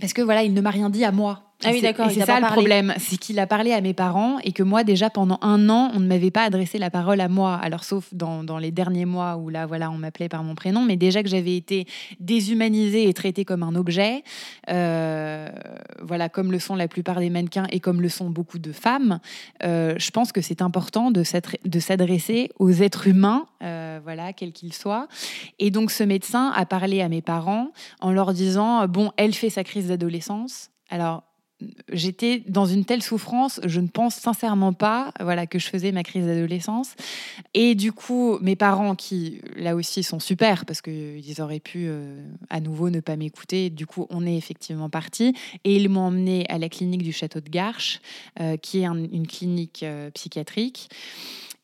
[0.00, 1.51] Parce que voilà, il ne m'a rien dit à moi.
[1.64, 2.10] Ah oui, d'accord.
[2.10, 5.10] C'est ça le problème, c'est qu'il a parlé à mes parents et que moi, déjà
[5.10, 7.54] pendant un an, on ne m'avait pas adressé la parole à moi.
[7.62, 10.82] Alors, sauf dans, dans les derniers mois où là, voilà, on m'appelait par mon prénom,
[10.84, 11.86] mais déjà que j'avais été
[12.20, 14.22] déshumanisée et traitée comme un objet,
[14.70, 15.48] euh,
[16.00, 19.20] voilà, comme le sont la plupart des mannequins et comme le sont beaucoup de femmes,
[19.62, 24.72] euh, je pense que c'est important de s'adresser aux êtres humains, euh, voilà, quels qu'ils
[24.72, 25.08] soient.
[25.58, 27.68] Et donc, ce médecin a parlé à mes parents
[28.00, 30.70] en leur disant bon, elle fait sa crise d'adolescence.
[30.90, 31.22] Alors,
[31.92, 36.02] j'étais dans une telle souffrance, je ne pense sincèrement pas voilà, que je faisais ma
[36.02, 36.94] crise d'adolescence.
[37.54, 42.22] Et du coup, mes parents, qui là aussi sont super, parce qu'ils auraient pu euh,
[42.50, 45.34] à nouveau ne pas m'écouter, du coup, on est effectivement parti.
[45.64, 48.00] Et ils m'ont emmené à la clinique du château de Garches,
[48.40, 50.88] euh, qui est une clinique euh, psychiatrique.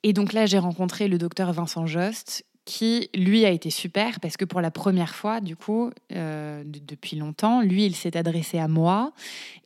[0.03, 4.37] Et donc là, j'ai rencontré le docteur Vincent Jost, qui, lui, a été super parce
[4.37, 8.69] que pour la première fois, du coup, euh, depuis longtemps, lui, il s'est adressé à
[8.69, 9.13] moi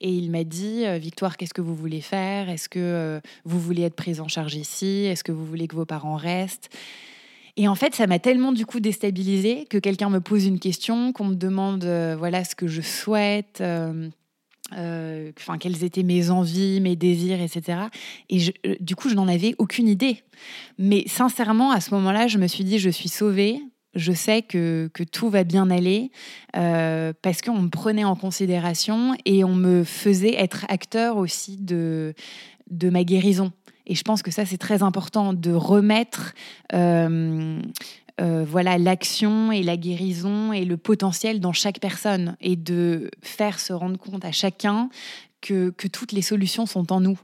[0.01, 2.49] et il m'a dit euh, Victoire, qu'est-ce que vous voulez faire?
[2.49, 5.05] Est-ce que euh, vous voulez être prise en charge ici?
[5.07, 6.71] Est-ce que vous voulez que vos parents restent?
[7.57, 11.13] Et en fait, ça m'a tellement du coup déstabilisée que quelqu'un me pose une question,
[11.13, 11.85] qu'on me demande
[12.17, 13.61] voilà ce que je souhaite,
[14.77, 17.79] euh, quelles étaient mes envies, mes désirs, etc.
[18.31, 20.23] Et euh, du coup, je n'en avais aucune idée.
[20.79, 23.61] Mais sincèrement, à ce moment-là, je me suis dit, je suis sauvée.
[23.95, 26.11] Je sais que, tout va bien aller
[26.57, 32.15] euh, parce qu'on me prenait en considération et on me faisait être acteur aussi de,
[32.71, 33.53] ma guérison.
[33.87, 36.33] Et je pense que ça, c'est très important de remettre
[38.19, 43.73] voilà l'action et la guérison et le potentiel dans chaque personne et de faire se
[43.73, 44.91] rendre compte à chacun
[45.43, 47.19] que, que toutes les solutions sont en nous.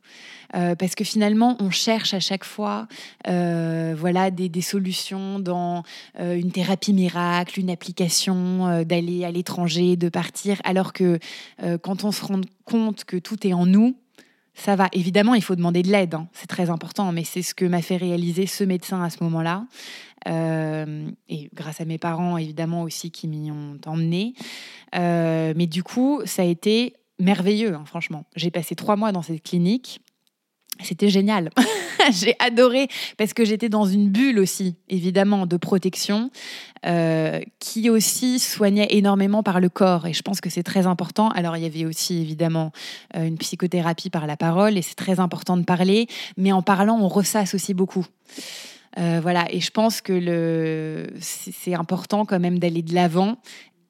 [0.54, 2.88] Euh, parce que finalement, on cherche à chaque fois
[3.28, 5.84] euh, voilà, des, des, solutions dans
[6.18, 11.18] une thérapie miracle, une application, d'aller à l'étranger, de partir, alors que
[11.82, 13.94] quand on se rend compte que tout est en nous,
[14.58, 14.88] ça va.
[14.92, 16.28] Évidemment, il faut demander de l'aide, hein.
[16.32, 19.64] c'est très important, mais c'est ce que m'a fait réaliser ce médecin à ce moment-là.
[20.28, 24.34] Euh, et grâce à mes parents, évidemment, aussi, qui m'y ont emmené.
[24.94, 28.24] Euh, mais du coup, ça a été merveilleux, hein, franchement.
[28.36, 30.00] J'ai passé trois mois dans cette clinique.
[30.80, 31.50] C'était génial.
[32.12, 36.30] j'ai adoré parce que j'étais dans une bulle aussi, évidemment, de protection,
[36.86, 40.06] euh, qui aussi soignait énormément par le corps.
[40.06, 41.30] Et je pense que c'est très important.
[41.30, 42.70] Alors, il y avait aussi, évidemment,
[43.14, 46.06] une psychothérapie par la parole, et c'est très important de parler.
[46.36, 48.06] Mais en parlant, on ressasse aussi beaucoup.
[48.98, 53.36] Euh, voilà, et je pense que c'est important quand même d'aller de l'avant.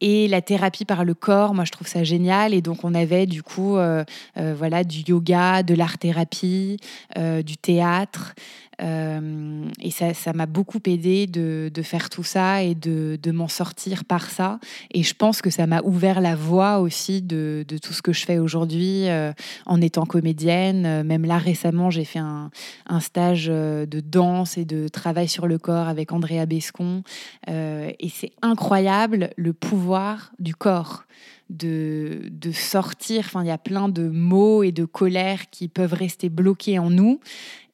[0.00, 2.54] Et la thérapie par le corps, moi je trouve ça génial.
[2.54, 4.04] Et donc on avait du coup, euh,
[4.36, 6.78] euh, voilà, du yoga, de l'art thérapie,
[7.16, 8.34] du théâtre.
[8.80, 13.30] Euh, et ça, ça m'a beaucoup aidé de, de, faire tout ça et de, de
[13.30, 14.60] m'en sortir par ça.
[14.92, 18.12] Et je pense que ça m'a ouvert la voie aussi de, de, tout ce que
[18.12, 19.32] je fais aujourd'hui euh,
[19.66, 20.86] en étant comédienne.
[20.86, 22.50] Euh, même là, récemment, j'ai fait un,
[22.86, 27.02] un, stage de danse et de travail sur le corps avec Andrea Bescon.
[27.48, 31.04] et c'est incroyable le pouvoir du corps
[31.50, 33.24] de, de sortir.
[33.26, 36.90] Enfin, il y a plein de mots et de colères qui peuvent rester bloqués en
[36.90, 37.20] nous.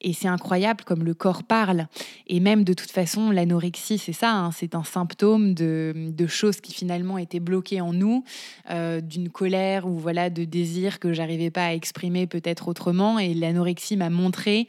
[0.01, 1.87] Et c'est incroyable comme le corps parle.
[2.27, 6.61] Et même de toute façon, l'anorexie, c'est ça, hein, c'est un symptôme de, de, choses
[6.61, 8.23] qui finalement étaient bloquées en nous,
[8.69, 13.17] euh, d'une colère ou voilà de désir que j'arrivais pas à exprimer peut-être autrement.
[13.17, 14.67] Et l'anorexie m'a montré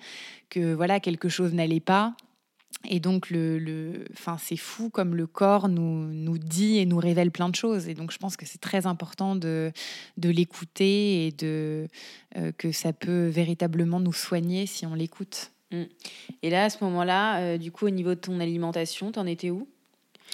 [0.48, 2.14] que voilà quelque chose n'allait pas
[2.84, 4.04] et donc, le, le,
[4.38, 7.88] c'est fou comme le corps nous, nous dit et nous révèle plein de choses.
[7.88, 9.72] Et donc, je pense que c'est très important de,
[10.16, 11.88] de l'écouter et de,
[12.36, 15.52] euh, que ça peut véritablement nous soigner si on l'écoute.
[15.72, 15.82] Mmh.
[16.42, 19.50] Et là, à ce moment-là, euh, du coup, au niveau de ton alimentation, t'en étais
[19.50, 19.68] où?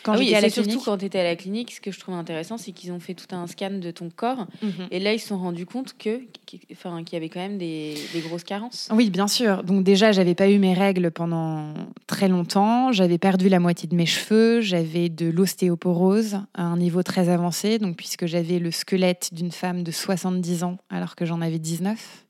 [0.02, 2.58] Quand ah oui, surtout quand tu étais à la clinique, ce que je trouve intéressant,
[2.58, 4.46] c'est qu'ils ont fait tout un scan de ton corps.
[4.60, 4.88] Mhm.
[4.90, 8.20] Et là, ils se sont rendus compte que, qu'il y avait quand même des, des,
[8.20, 8.88] grosses carences.
[8.92, 9.62] Oui, bien sûr.
[9.62, 11.72] Donc déjà, j'avais pas eu mes règles pendant
[12.08, 12.90] très longtemps.
[12.90, 14.60] J'avais perdu la moitié de mes cheveux.
[14.60, 17.78] J'avais de l'ostéoporose à un niveau très avancé.
[17.78, 22.24] Donc puisque j'avais le squelette d'une femme de 70 ans alors que j'en avais 19.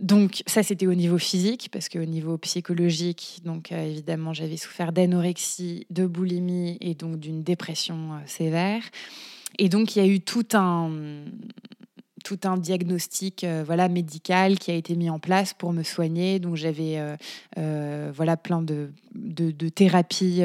[0.00, 4.92] Donc ça, c'était au niveau physique, parce qu'au niveau psychologique, donc euh, évidemment, j'avais souffert
[4.92, 8.82] d'anorexie, de boulimie et donc d'une dépression euh, sévère.
[9.58, 10.90] Et donc, il y a eu tout un
[12.22, 16.38] tout un diagnostic euh, voilà médical qui a été mis en place pour me soigner
[16.38, 17.00] donc j'avais
[17.56, 20.42] voilà plein de, de, thérapies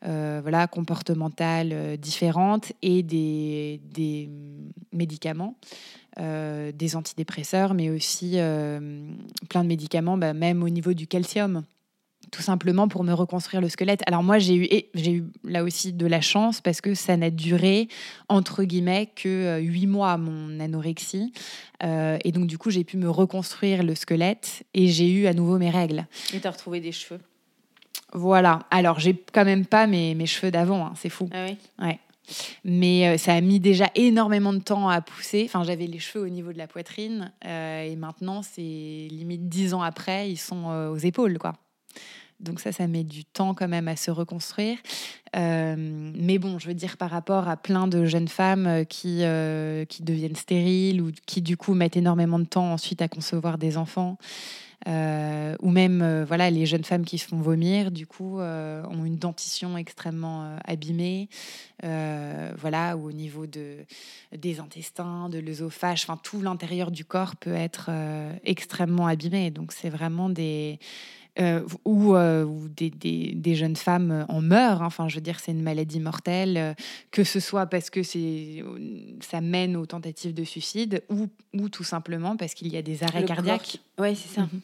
[0.00, 4.30] voilà comportementales différentes et des, des
[4.92, 5.58] médicaments
[6.20, 9.10] euh, des antidépresseurs, mais aussi euh,
[9.48, 11.64] plein de médicaments, bah, même au niveau du calcium
[12.30, 14.02] tout simplement pour me reconstruire le squelette.
[14.06, 17.30] Alors moi, j'ai eu, j'ai eu là aussi de la chance parce que ça n'a
[17.30, 17.86] duré,
[18.28, 21.32] entre guillemets, que euh, huit mois, mon anorexie.
[21.82, 25.58] et donc, du coup, j'ai pu me reconstruire le squelette et j'ai eu à nouveau
[25.58, 26.06] mes règles.
[26.32, 27.20] Et tu as retrouvé des cheveux?
[28.14, 28.60] Voilà.
[28.70, 30.92] Alors, j'ai quand même pas mes, mes cheveux d'avant, hein.
[30.96, 31.28] c'est fou.
[31.32, 31.56] Ah oui?
[31.78, 31.98] Ouais.
[32.64, 35.42] Mais euh, ça a mis déjà énormément de temps à pousser.
[35.46, 39.74] Enfin, j'avais les cheveux au niveau de la poitrine euh, et maintenant, c'est limite dix
[39.74, 41.54] ans après, ils sont euh, aux épaules, quoi.
[42.40, 44.76] Donc ça, ça met du temps quand même à se reconstruire.
[45.34, 49.22] mais bon, je veux dire par rapport à plein de jeunes femmes qui,
[49.88, 53.76] qui deviennent stériles ou qui du coup mettent énormément de temps ensuite à concevoir des
[53.76, 54.18] enfants.
[54.86, 58.84] Euh, ou même euh, voilà les jeunes femmes qui se font vomir du coup euh,
[58.90, 61.28] ont une dentition extrêmement abîmée
[61.82, 63.78] voilà ou au niveau de
[64.36, 67.90] des intestins de l'œsophage enfin tout l'intérieur du corps peut être
[68.44, 70.78] extrêmement abîmé donc c'est vraiment des
[71.84, 72.16] ou,
[72.76, 74.82] des, des, des, jeunes femmes en meurent.
[74.82, 74.86] Hein.
[74.86, 76.76] Enfin, je veux dire, c'est une maladie mortelle,
[77.10, 78.62] que ce soit parce que c'est,
[79.20, 83.02] ça mène aux tentatives de suicide ou, ou tout simplement parce qu'il y a des
[83.02, 83.78] arrêts cardiaques.
[83.98, 84.42] Oui, c'est ça.
[84.42, 84.60] Mhm.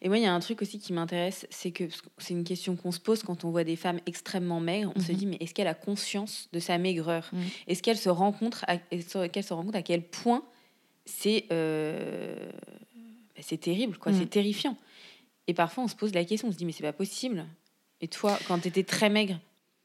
[0.00, 1.84] Et moi, il y a un truc aussi qui m'intéresse, c'est que
[2.18, 4.92] c'est une question qu'on se pose quand on voit des femmes extrêmement maigres.
[4.94, 5.18] On se mhm.
[5.18, 7.28] dit, mais est-ce qu'elle a conscience de sa maigreur?
[7.32, 7.42] Mhm.
[7.66, 10.42] Est-ce qu'elle se rend compte à, qu'elle se rend compte à quel point
[11.04, 12.48] c'est euh,
[12.94, 14.28] bah, c'est terrible, quoi, c'est mhm.
[14.28, 14.76] terrifiant?
[15.48, 17.44] Et parfois, on se pose la question, on se dit, mais c'est pas possible.
[18.00, 19.38] Et toi, quand tu étais très maigre,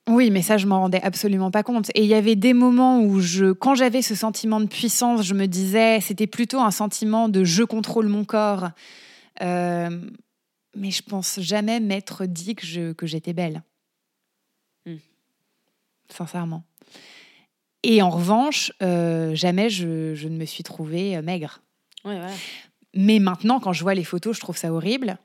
[0.10, 1.92] oui, mais ça, je m'en rendais absolument pas compte.
[1.94, 5.36] Et il y avait des moments où, je, quand j'avais ce sentiment de puissance, je
[5.36, 8.72] me disais, c'était plutôt un sentiment de je contrôle mon corps
[9.42, 13.64] mais je pense jamais m'être dit que, je, que j'étais belle.
[14.86, 14.98] Hmm.
[16.10, 16.64] Sincèrement.
[17.84, 21.62] Et en revanche, jamais je, je, ne me suis trouvée maigre.
[22.94, 25.18] Mais maintenant, quand je vois les photos, je trouve ça horrible.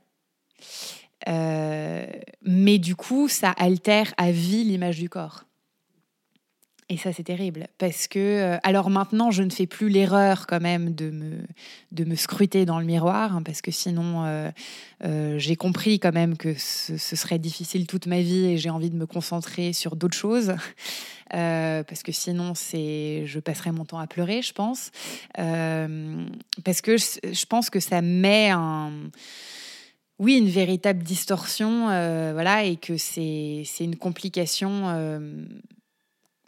[1.27, 5.46] mais du coup, ça altère à vie l'image du corps.
[6.89, 7.67] Et ça, c'est terrible.
[7.79, 11.39] Parce que, euh, alors maintenant, je ne fais plus l'erreur quand même de me,
[11.91, 14.51] de me scruter dans le miroir, hein, parce que sinon, euh,
[15.05, 18.91] euh, j'ai compris quand même que ce, serait difficile toute ma vie et j'ai envie
[18.91, 20.55] de me concentrer sur d'autres choses.
[21.31, 24.93] parce que sinon, je passerais mon temps à pleurer, je pense.
[25.35, 28.93] parce que je, je, pense que ça met un
[30.21, 34.85] oui, une véritable distorsion, voilà, et que c'est une complication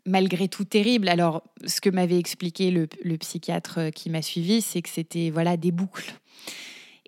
[0.08, 1.08] malgré tout terrible.
[1.08, 5.56] Alors, ce que m'avait expliqué le, psychiatre euh, qui m'a suivi, c'est que c'était voilà
[5.56, 6.14] des boucles.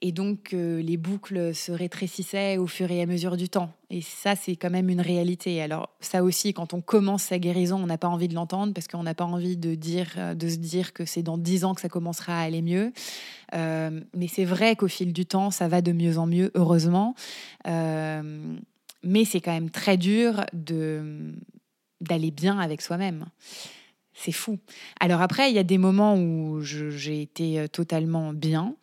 [0.03, 3.71] Et donc, euh, les boucles se rétrécissaient au fur et à mesure du temps.
[3.91, 5.61] Et ça, c'est quand même une réalité.
[5.61, 8.89] Alors, ça aussi, quand on commence sa guérison, on n'a pas envie de l'entendre parce
[8.89, 11.75] qu'on n'a pas envie de, dire, euh, de se dire que c'est dans dix ans
[11.75, 12.93] que ça commencera à aller mieux.
[13.53, 17.15] mais c'est vrai qu'au fil du temps, ça va de mieux en mieux, heureusement.
[17.67, 21.35] mais c'est quand même très dur de,
[22.01, 23.27] d'aller bien avec soi-même.
[24.13, 24.59] C'est fou.
[24.99, 28.75] Alors après, il y a des moments où j'ai été euh, totalement bien.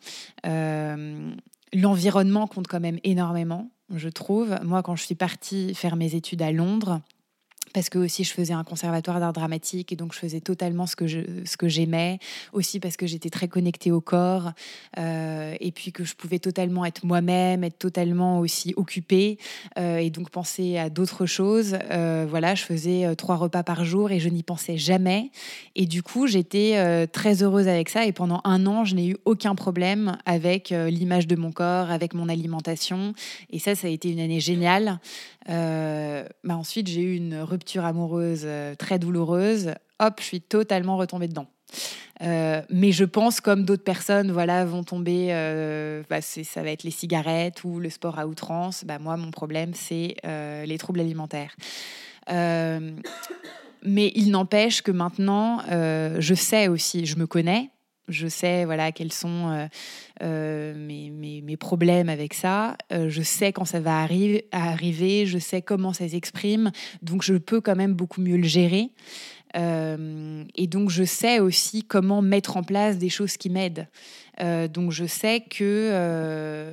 [0.46, 1.30] Euh,
[1.72, 4.58] l'environnement compte quand même énormément, je trouve.
[4.64, 7.00] Moi, quand je suis partie faire mes études à Londres,
[7.72, 10.96] parce que aussi je faisais un conservatoire d'art dramatique et donc je faisais totalement ce
[10.96, 12.18] que je, ce que j'aimais.
[12.52, 14.52] Aussi parce que j'étais très connectée au corps
[14.98, 19.38] euh, et puis que je pouvais totalement être moi-même être totalement aussi occupée
[19.78, 21.78] euh, et donc penser à d'autres choses.
[21.90, 25.30] Euh, voilà je faisais trois repas par jour et je n'y pensais jamais.
[25.74, 28.06] Et du coup j'étais très heureuse avec ça.
[28.06, 32.14] Et pendant un an je n'ai eu aucun problème avec l'image de mon corps avec
[32.14, 33.14] mon alimentation.
[33.50, 35.00] Et ça ça a été une année géniale.
[35.46, 41.26] Bah ensuite j'ai eu une rupture amoureuse euh, très douloureuse, hop, je suis totalement retombée
[41.26, 41.48] dedans.
[42.22, 46.84] Euh, mais je pense, comme d'autres personnes, voilà, vont tomber, euh, bah, ça va être
[46.84, 48.84] les cigarettes ou le sport à outrance.
[48.84, 51.56] Bah, moi, mon problème, c'est les troubles alimentaires.
[52.28, 57.70] mais il n'empêche que maintenant, je sais aussi, je me connais,
[58.08, 59.66] je sais voilà quels sont euh,
[60.22, 61.10] euh, mes,
[61.42, 62.76] mes, problèmes avec ça.
[62.92, 66.70] Euh, je sais quand ça va arriver, je sais comment ça s'exprime,
[67.02, 68.90] donc je peux quand même beaucoup mieux le gérer.
[69.54, 73.88] et donc je sais aussi comment mettre en place des choses qui m'aident.
[74.72, 76.72] donc je sais que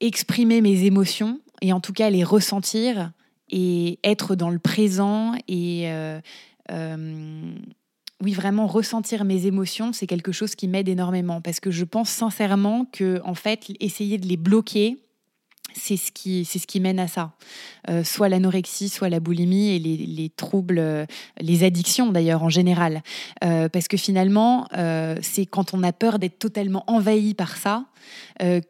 [0.00, 3.12] exprimer mes émotions et en tout cas les ressentir
[3.50, 5.88] et être dans le présent et
[8.22, 11.40] oui, vraiment ressentir mes émotions, c'est quelque chose qui m'aide énormément.
[11.40, 15.03] Parce que je pense sincèrement que en fait, essayer de les bloquer,
[15.74, 17.32] c'est ce qui c'est ce qui mène à ça.
[17.90, 21.04] Euh, soit l'anorexie, soit la boulimie et les, troubles, euh,
[21.38, 23.02] les addictions d'ailleurs en général.
[23.44, 24.68] Euh, parce que finalement,
[25.22, 27.84] c'est quand on a peur d'être totalement envahi par ça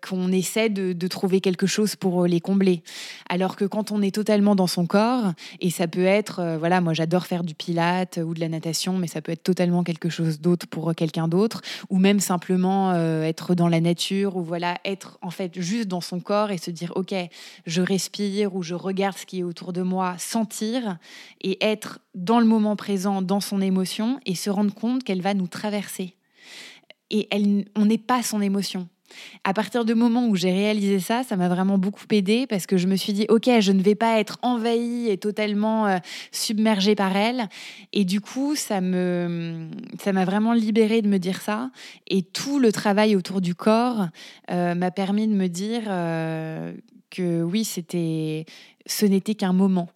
[0.00, 2.82] qu'on essaie de, trouver quelque chose pour les combler.
[3.28, 6.92] Alors que quand on est totalement dans son corps, et ça peut être, voilà, moi
[6.92, 10.40] j'adore faire du pilate ou de la natation, mais ça peut être totalement quelque chose
[10.40, 15.30] d'autre pour quelqu'un d'autre, ou même simplement être dans la nature, ou voilà, être en
[15.30, 17.14] fait juste dans son corps et se dire, ok,
[17.66, 20.98] je respire ou je regarde ce qui est autour de moi, sentir
[21.40, 25.34] et être dans le moment présent, dans son émotion, et se rendre compte qu'elle va
[25.34, 26.16] nous traverser.
[27.10, 28.88] Et elle, on n'est pas son émotion.
[29.44, 32.76] À partir du moment où j'ai réalisé ça, ça m'a vraiment beaucoup aidé parce que
[32.76, 35.98] je me suis dit, OK, je ne vais pas être envahie et totalement euh,
[36.32, 37.48] submergée par elle.
[37.92, 39.68] Et du coup, ça me,
[40.00, 41.70] ça m'a vraiment libérée de me dire ça.
[42.06, 44.06] Et tout le travail autour du corps
[44.50, 46.72] euh, m'a permis de me dire euh,
[47.10, 48.46] que oui, c'était,
[48.86, 49.88] ce n'était qu'un moment.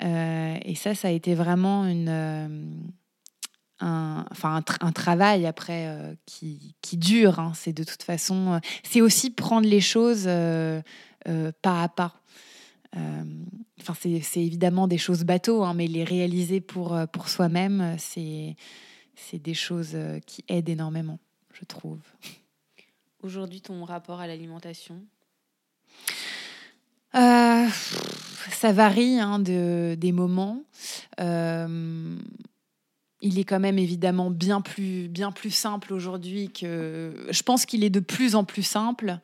[0.00, 2.92] et ça, ça a été vraiment une
[3.80, 7.38] un, enfin un, travail après euh, qui, qui, dure.
[7.38, 7.52] Hein.
[7.54, 10.82] C'est de toute façon, euh, c'est aussi prendre les choses euh,
[11.62, 12.20] pas à pas.
[13.78, 18.56] Enfin, c'est évidemment des choses bateaux, hein, mais les réaliser pour, pour soi-même, c'est
[19.34, 19.94] des choses
[20.26, 21.18] qui aident énormément,
[21.52, 21.98] je trouve.
[23.22, 25.02] Aujourd'hui, ton rapport à l'alimentation?
[27.12, 30.64] Ça varie hein, de, des moments
[33.22, 35.08] il est quand même évidemment bien plus,
[35.50, 37.26] simple aujourd'hui que.
[37.30, 39.20] Je pense qu'il est de plus en plus simple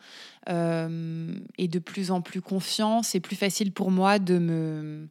[0.49, 3.03] euh, et de plus en plus confiant.
[3.03, 5.09] C'est plus facile pour moi de me.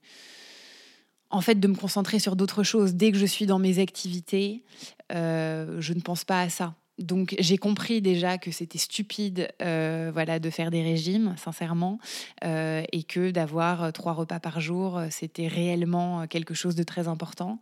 [1.30, 2.96] En me concentrer sur d'autres choses.
[2.96, 4.66] Dès que je suis dans mes activités,
[5.14, 6.76] euh, je ne pense pas à ça.
[7.04, 12.00] Donc j'ai compris déjà que c'était stupide voilà, de faire des régimes, sincèrement,
[12.44, 17.60] et que d'avoir trois repas par jour, c'était réellement quelque chose de très important.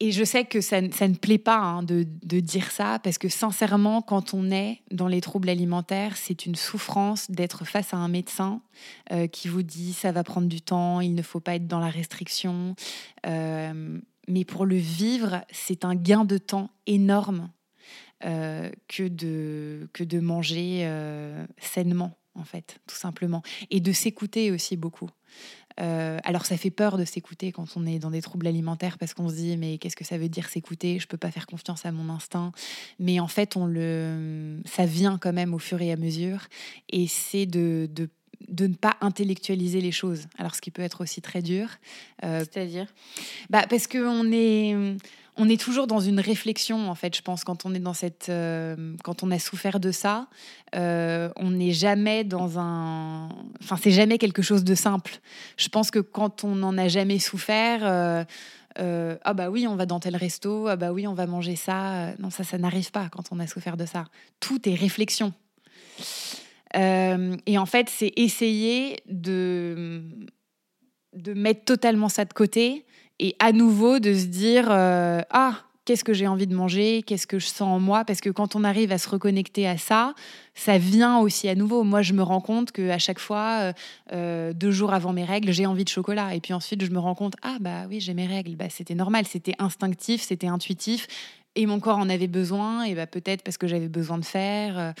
[0.00, 2.02] Et je sais que ça, ne plaît pas hein, de,
[2.40, 7.30] dire ça, parce que sincèrement, quand on est dans les troubles alimentaires, c'est une souffrance
[7.30, 8.60] d'être face à un médecin
[9.12, 11.78] euh, qui vous dit ça va prendre du temps, il ne faut pas être dans
[11.78, 12.74] la restriction.
[14.28, 17.50] Euh, mais pour le vivre, c'est un gain de temps énorme
[18.24, 20.88] euh, que, de, que de manger
[21.58, 23.42] sainement, en fait, tout simplement.
[23.70, 25.10] Et de s'écouter aussi beaucoup.
[25.80, 29.12] Euh, alors ça fait peur de s'écouter quand on est dans des troubles alimentaires parce
[29.12, 30.98] qu'on se dit mais qu'est-ce que ça veut dire s'écouter?
[31.00, 32.52] Je peux pas faire confiance à mon instinct.
[33.00, 36.46] Mais en fait, on le, ça vient quand même au fur et à mesure
[36.88, 37.88] et c'est de
[38.48, 40.26] de ne pas intellectualiser les choses.
[40.38, 41.68] Alors, ce qui peut être aussi très dur.
[42.24, 42.86] Euh, C'est-à-dire
[43.50, 44.96] bah, Parce qu'on est
[45.36, 48.28] on est toujours dans une réflexion, en fait, je pense, quand on est dans cette,
[48.28, 50.28] euh, quand on a souffert de ça,
[50.76, 53.28] euh, on n'est jamais dans un,
[53.60, 55.18] enfin, c'est jamais quelque chose de simple.
[55.56, 57.80] Je pense que quand on n'en a jamais souffert,
[58.78, 61.56] euh, ah bah oui, on va dans tel resto, ah bah oui, on va manger
[61.56, 62.12] ça.
[62.18, 64.04] Non, ça, ça n'arrive pas quand on a souffert de ça.
[64.38, 65.32] Tout est réflexion.
[66.74, 70.02] Et en fait, c'est essayer de
[71.14, 72.84] de mettre totalement ça de côté
[73.18, 77.26] et à nouveau de se dire euh, ah qu'est-ce que j'ai envie de manger, qu'est-ce
[77.26, 80.14] que je sens en moi, parce que quand on arrive à se reconnecter à ça,
[80.54, 81.84] ça vient aussi à nouveau.
[81.84, 83.72] Moi, je me rends compte que à chaque fois, euh,
[84.12, 86.98] euh, deux jours avant mes règles, j'ai envie de chocolat, et puis ensuite, je me
[86.98, 91.06] rends compte ah bah oui, j'ai mes règles, bah, c'était normal, c'était instinctif, c'était intuitif
[91.56, 94.94] et mon corps en avait besoin, et bah peut-être parce que j'avais besoin de faire.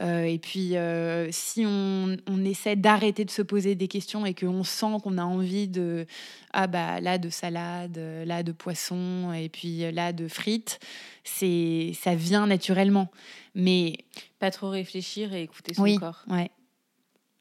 [0.00, 4.34] Euh, et puis, euh, si on, on essaie d'arrêter de se poser des questions et
[4.34, 6.06] qu'on sent qu'on a envie de,
[6.52, 10.78] ah bah là de salade, là de poisson, et puis là de frites,
[11.24, 13.10] c'est ça vient naturellement.
[13.54, 13.98] Mais
[14.38, 16.24] pas trop réfléchir et écouter son corps.
[16.28, 16.50] Ouais.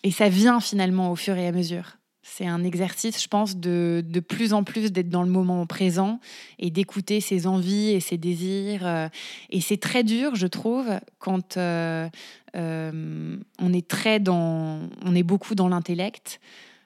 [0.03, 1.97] Et ça vient finalement au fur et à mesure.
[2.27, 6.19] C'est un exercice, je pense, de, de plus en plus d'être dans le moment présent
[6.57, 8.81] et d'écouter ses envies et ses désirs.
[8.87, 9.07] Euh.
[9.51, 10.87] Et c'est très dur, je trouve,
[11.19, 12.09] quand euh,
[12.55, 16.41] euh, on est très dans, on est beaucoup dans l'intellect.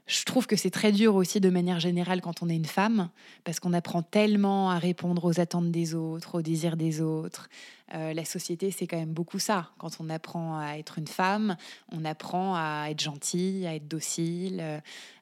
[0.10, 3.10] Je trouve que c'est très dur aussi de manière générale quand on est une femme,
[3.43, 7.47] parce qu'on apprend tellement à répondre aux attentes des autres, aux désirs des autres.
[7.93, 9.70] Euh, la société, c'est quand même beaucoup ça.
[9.78, 11.57] Quand on apprend à être une femme,
[11.91, 14.82] on apprend à être gentil, à être docile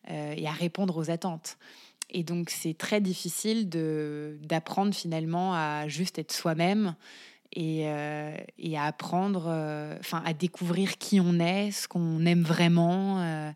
[0.09, 1.57] euh, et à répondre aux attentes.
[2.09, 6.95] Et donc, c'est très difficile d'apprendre finalement à juste être soi-même
[7.51, 9.47] et, euh, et, à apprendre,
[9.99, 13.51] enfin, à découvrir qui on est, ce qu'on aime vraiment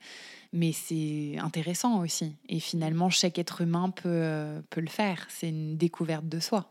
[0.53, 2.35] mais c'est intéressant aussi.
[2.49, 5.25] Et finalement, chaque être humain peut, euh, peut le faire.
[5.29, 6.69] C'est une découverte de soi.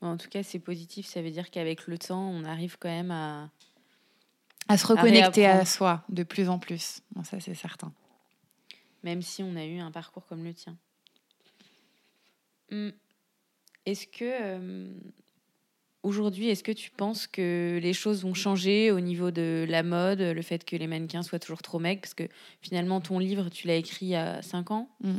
[0.00, 1.06] En tout cas, c'est positif.
[1.06, 3.50] Ça veut dire qu'avec le temps, on arrive quand même à...
[4.68, 7.00] À se reconnecter à, soi de plus en plus.
[7.22, 7.92] ça, c'est certain.
[9.02, 10.76] Même si on a eu un parcours comme le tien.
[12.70, 12.92] Hum.
[13.86, 14.24] Est-ce que...
[14.24, 14.94] Euh,
[16.04, 20.20] Aujourd'hui, est-ce que tu penses que les choses vont changer au niveau de la mode,
[20.20, 22.02] le fait que les mannequins soient toujours trop maigres?
[22.02, 22.24] Parce que
[22.60, 24.90] finalement, ton livre, tu l'as écrit il y a 5 ans.
[25.00, 25.16] Mm.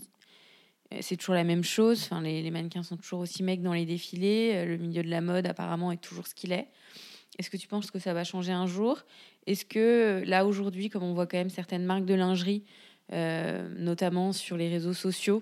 [0.93, 2.03] Euh, c'est toujours la même chose.
[2.03, 4.51] Enfin, les, mannequins sont toujours aussi maigres dans les défilés.
[4.53, 6.67] Euh, le milieu de la mode, apparemment, est toujours ce qu'il est.
[7.39, 9.01] Est-ce que tu penses que ça va changer un jour?
[9.47, 12.63] Est-ce que là, aujourd'hui, comme on voit quand même certaines marques de lingerie,
[13.11, 15.41] euh, notamment sur les réseaux sociaux,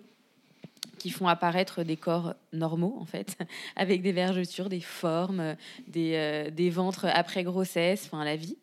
[1.03, 3.37] qui font apparaître des corps normaux, en fait,
[3.75, 5.55] avec des vergetures, des formes,
[5.87, 8.57] des, euh, des ventres après grossesse, enfin la vie.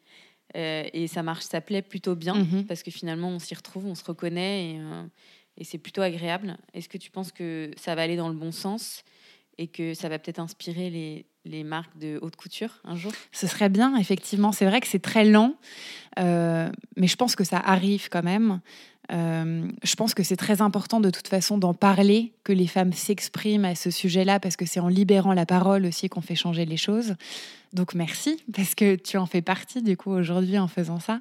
[0.57, 2.65] Euh, et ça marche, ça plaît plutôt bien, mhm.
[2.65, 5.05] parce que finalement, on s'y retrouve, on se reconnaît, et, euh,
[5.59, 6.57] et c'est plutôt agréable.
[6.73, 9.05] Est-ce que tu penses que ça va aller dans le bon sens
[9.59, 13.13] et que ça va peut-être inspirer les, les marques de haute couture un jour?
[13.33, 14.53] Ce serait bien, effectivement.
[14.53, 15.57] C'est vrai que c'est très lent,
[16.17, 18.61] mais je pense que ça arrive quand même.
[19.13, 22.93] Euh, je pense que c'est très important de toute façon d'en parler, que les femmes
[22.93, 26.65] s'expriment à ce sujet-là, parce que c'est en libérant la parole aussi qu'on fait changer
[26.65, 27.15] les choses.
[27.73, 31.21] Donc merci, parce que tu en fais partie du coup aujourd'hui en faisant ça.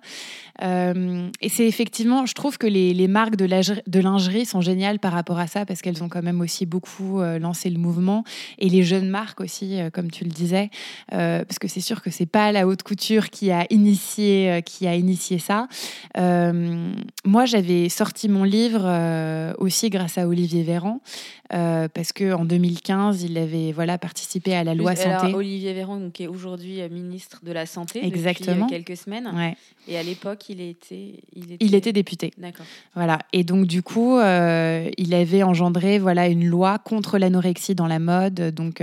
[0.64, 5.40] Euh, et c'est effectivement, je trouve que les, marques de, lingerie sont géniales par rapport
[5.40, 8.24] à ça, parce qu'elles ont quand même aussi beaucoup euh, lancé le mouvement.
[8.58, 10.70] Et les jeunes marques aussi, comme tu le disais,
[11.10, 14.96] parce que c'est sûr que c'est pas la haute couture qui a initié, qui a
[14.96, 15.68] initié ça.
[16.16, 21.02] moi, j'avais sorti mon livre euh, aussi grâce à Olivier Véran.
[21.50, 25.34] Parce que en 2015, il avait voilà participé à la loi santé.
[25.34, 28.66] Olivier Véran, qui est aujourd'hui ministre de la santé Exactement.
[28.66, 29.30] depuis quelques semaines.
[29.36, 29.56] Ouais.
[29.88, 32.32] Et à l'époque, il était, il était, il était député.
[32.38, 32.66] D'accord.
[32.96, 33.20] Voilà.
[33.34, 38.54] Et donc du coup, il avait engendré voilà une loi contre l'anorexie dans la mode,
[38.54, 38.82] donc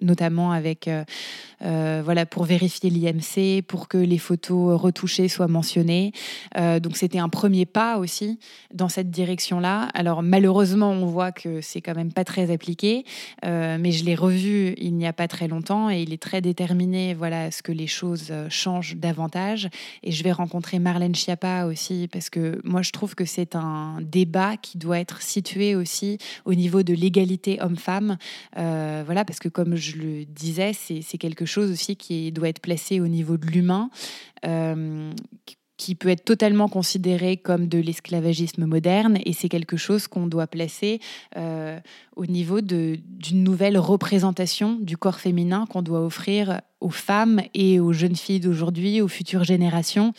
[0.00, 0.90] notamment avec
[1.60, 6.12] voilà pour vérifier l'IMC, pour que les photos retouchées soient mentionnées.
[6.54, 8.38] donc c'était un premier pas aussi
[8.72, 9.88] dans cette direction-là.
[9.94, 13.04] Alors malheureusement, on voit que c'est même pas très appliqué,
[13.44, 16.40] euh, mais je l'ai revu il n'y a pas très longtemps et il est très
[16.40, 19.68] déterminé voilà, à ce que les choses euh, changent davantage.
[20.02, 23.98] Et je vais rencontrer Marlène Schiappa aussi, parce que moi je trouve que c'est un
[24.02, 28.18] débat qui doit être situé aussi au niveau de l'égalité homme-femme.
[28.58, 32.60] Euh, voilà, parce que comme je le disais, c'est quelque chose aussi qui doit être
[32.60, 33.90] placé au niveau de l'humain
[35.76, 40.46] qui peut être totalement considéré comme de l'esclavagisme moderne et c'est quelque chose qu'on doit
[40.46, 41.00] placer
[41.36, 41.80] euh,
[42.16, 43.02] au niveau d'une
[43.32, 49.00] nouvelle représentation du corps féminin qu'on doit offrir aux femmes et aux jeunes filles d'aujourd'hui,
[49.00, 50.12] aux futures générations.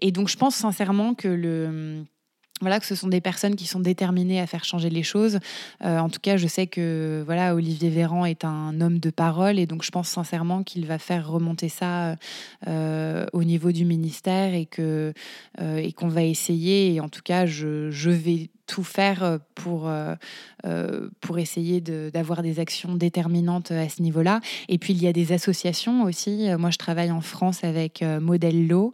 [0.00, 2.04] Et donc je pense sincèrement que le
[2.60, 5.38] voilà que ce sont des personnes qui sont déterminées à faire changer les choses.
[5.84, 9.58] Euh, en tout cas, je sais que voilà Olivier Véran est un homme de parole
[9.58, 12.16] et donc je pense sincèrement qu'il va faire remonter ça
[12.66, 15.12] euh, au niveau du ministère et que
[15.60, 16.94] euh, et qu'on va essayer.
[16.94, 20.14] Et en tout cas, je, je vais tout faire euh, pour, euh,
[20.64, 24.40] euh, pour essayer d'avoir des actions déterminantes à ce niveau-là.
[24.68, 26.48] Et puis, il y a des associations aussi.
[26.56, 28.92] Moi, je travaille en France avec Modello,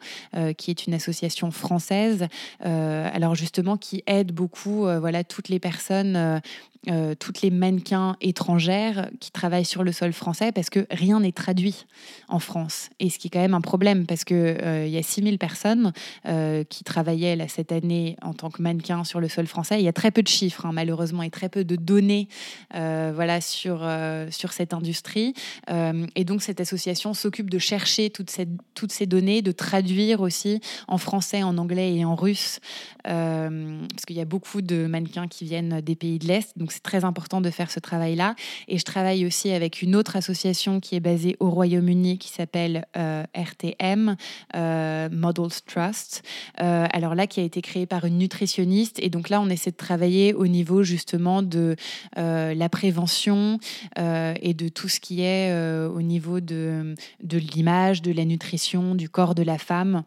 [0.57, 2.27] qui est une association française,
[2.61, 6.41] alors justement, qui aide beaucoup voilà, toutes les personnes
[6.89, 11.33] euh, toutes les mannequins étrangères qui travaillent sur le sol français parce que rien n'est
[11.33, 11.85] traduit
[12.29, 12.91] en France.
[13.01, 15.93] Et ce qui est quand même un problème parce qu'il euh, y a 6000 personnes
[16.27, 19.81] euh, qui travaillaient là, cette année en tant que mannequins sur le sol français.
[19.81, 22.29] Il y a très peu de chiffres, hein, malheureusement, et très peu de données
[22.73, 23.89] voilà, sur,
[24.31, 25.35] sur cette industrie.
[25.69, 30.61] et donc, cette association s'occupe de chercher toutes ces, toutes ces données, de traduire aussi
[30.89, 32.61] en français, en anglais et en russe,
[33.05, 36.57] parce qu'il y a beaucoup de mannequins qui viennent des pays de l'Est.
[36.57, 38.35] Donc, c'est très important de faire ce travail-là.
[38.69, 42.85] Et je travaille aussi avec une autre association qui est basée au Royaume-Uni qui s'appelle
[42.99, 44.17] euh, RTM,
[44.55, 46.23] euh, Models Trust.
[46.61, 48.99] Euh, alors là, qui a été créée par une nutritionniste.
[49.01, 51.77] Et donc là, on essaie de travailler au niveau justement de
[52.17, 53.59] la prévention
[53.97, 55.53] et de tout ce qui est
[55.87, 60.05] au niveau de, de l'image, de la nutrition, du corps de la femme.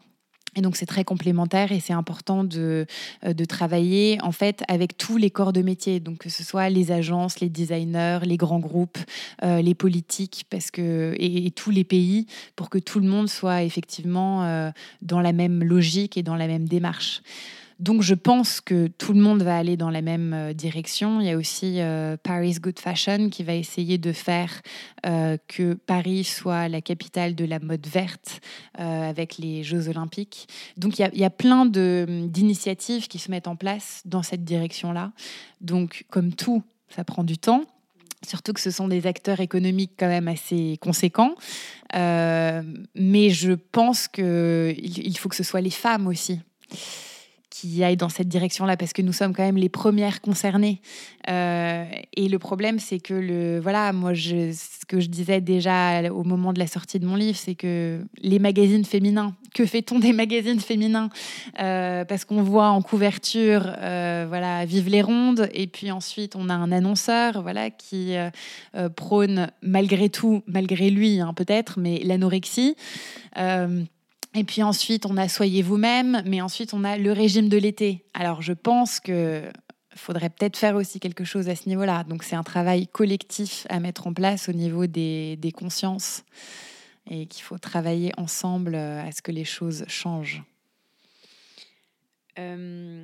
[0.55, 2.85] Et donc c'est très complémentaire et c'est important de,
[3.25, 6.69] euh, de, travailler en fait avec tous les corps de métier, donc que ce soit
[6.69, 8.97] les agences, les designers, les grands groupes,
[9.43, 14.43] euh, les politiques, parce et, tous les pays pour que tout le monde soit effectivement
[14.43, 14.71] euh,
[15.01, 17.21] dans la même logique et dans la même démarche.
[17.79, 21.21] Donc je pense que tout le monde va aller dans la même euh, direction.
[21.21, 24.61] Il y a aussi euh, Paris Good Fashion qui va essayer de faire
[25.05, 28.41] euh, que Paris soit la capitale de la mode verte
[28.73, 30.47] avec les Jeux olympiques.
[30.77, 35.11] Donc il y a, plein d'initiatives qui se mettent en place dans cette direction-là.
[35.61, 37.63] Donc comme tout, ça prend du temps.
[38.25, 41.35] Surtout que ce sont des acteurs économiques quand même assez conséquents.
[41.93, 46.39] mais je pense qu'il il faut que ce soit les femmes aussi
[47.59, 50.81] qui aillent dans cette direction-là parce que nous sommes quand même les premières concernées.
[51.29, 51.83] Euh,
[52.15, 56.23] et le problème, c'est que le voilà, moi, je, ce que je disais déjà au
[56.23, 60.13] moment de la sortie de mon livre, c'est que les magazines féminins, que fait-on des
[60.13, 61.09] magazines féminins?
[61.59, 66.49] Euh, Parce qu'on voit en couverture, euh, voilà, vive les rondes, et puis ensuite on
[66.49, 68.15] a un annonceur, voilà, qui
[68.95, 72.75] prône malgré tout, malgré lui, hein, peut-être, mais l'anorexie.
[74.35, 78.05] Et puis ensuite, on a Soyez vous-même, mais ensuite, on a le régime de l'été.
[78.13, 79.49] Alors, je pense que
[79.95, 82.03] faudrait peut-être faire aussi quelque chose à ce niveau-là.
[82.05, 86.23] Donc, c'est un travail collectif à mettre en place au niveau des, des consciences
[87.09, 90.43] et qu'il faut travailler ensemble à ce que les choses changent.
[92.37, 93.03] Euh,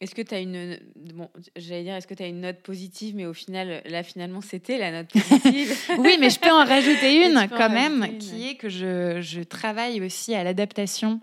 [0.00, 0.78] est-ce que tu as une.
[1.14, 4.40] Bon, j'allais dire, est-ce que tu as une note positive, mais au final, là, finalement,
[4.40, 5.76] c'était la note positive.
[5.98, 10.00] oui, mais je peux en rajouter une quand même, qui est que je, je, travaille
[10.00, 11.20] aussi à l'adaptation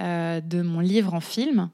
[0.00, 1.68] euh, de mon livre en film.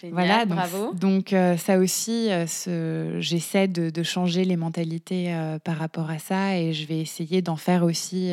[0.00, 0.94] Génial, voilà, donc, bravo.
[0.94, 6.56] Donc, euh, ça aussi, euh, j'essaie de, de, changer les mentalités par rapport à ça
[6.56, 8.32] et je vais essayer d'en faire aussi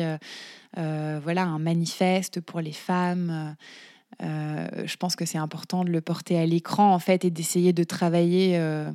[0.76, 3.54] voilà, un manifeste pour les femmes.
[4.22, 7.72] Euh, je pense que c'est important de le porter à l'écran en fait et d'essayer
[7.72, 8.90] de travailler euh,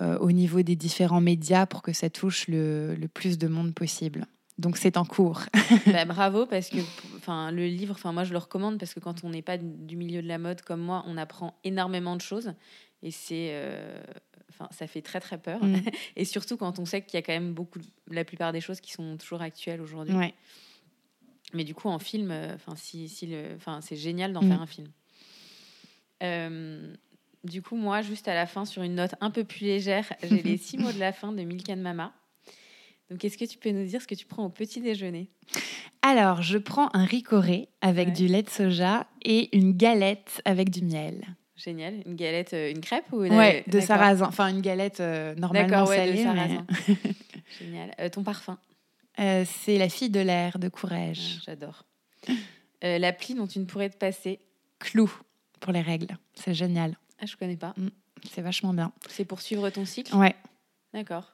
[0.00, 4.26] euh, au niveau des différents médias pour que ça touche le, plus de monde possible.
[4.58, 5.42] Donc c'est en cours.
[5.86, 6.78] Bah, bravo parce que
[7.16, 9.96] enfin le livre, enfin moi je le recommande parce que quand on n'est pas du
[9.96, 12.52] milieu de la mode comme moi, on apprend énormément de choses
[13.02, 13.54] et c'est
[14.50, 15.62] enfin, ça fait très très peur.
[15.64, 15.80] Mm.
[16.16, 17.78] Et surtout quand on sait qu'il y a quand même beaucoup,
[18.10, 20.14] la plupart des choses qui sont toujours actuelles aujourd'hui.
[20.14, 20.34] Ouais.
[21.52, 24.48] Mais du coup, en film, euh, enfin, si, si le, enfin, c'est génial d'en Mm.
[24.48, 24.88] faire un film.
[26.22, 26.94] Euh,
[27.44, 30.42] du coup, moi, juste à la fin, sur une note un peu plus légère, j'ai
[30.42, 32.12] les six mots de la fin de Milkan Mama.
[33.10, 35.28] Donc, est-ce que tu peux nous dire ce que tu prends au petit déjeuner?
[36.00, 38.14] Alors, je prends un ricoré avec Ouais.
[38.14, 41.22] du lait de soja et une galette avec du miel.
[41.56, 42.02] Génial.
[42.06, 43.34] Une galette, euh, une crêpe ou une...
[43.34, 44.26] Ouais, de sarrasin.
[44.26, 46.24] Enfin, une galette euh, normalement ouais, de salée.
[46.24, 46.66] mais- sarrasin.
[47.60, 47.94] Génial.
[48.00, 48.58] Euh, ton parfum?
[49.22, 51.40] Euh, c'est la fille de l'air de Ah, Courrèges.
[51.46, 51.84] J'adore.
[52.84, 54.40] Euh, L'appli dont tu ne pourrais te passer
[54.80, 55.10] Clou
[55.60, 56.16] pour les règles.
[56.34, 56.96] C'est génial.
[57.20, 57.74] Ah, je connais pas.
[58.34, 58.92] C'est vachement bien.
[59.08, 60.34] C'est pour suivre ton cycle Ouais.
[60.92, 61.32] D'accord.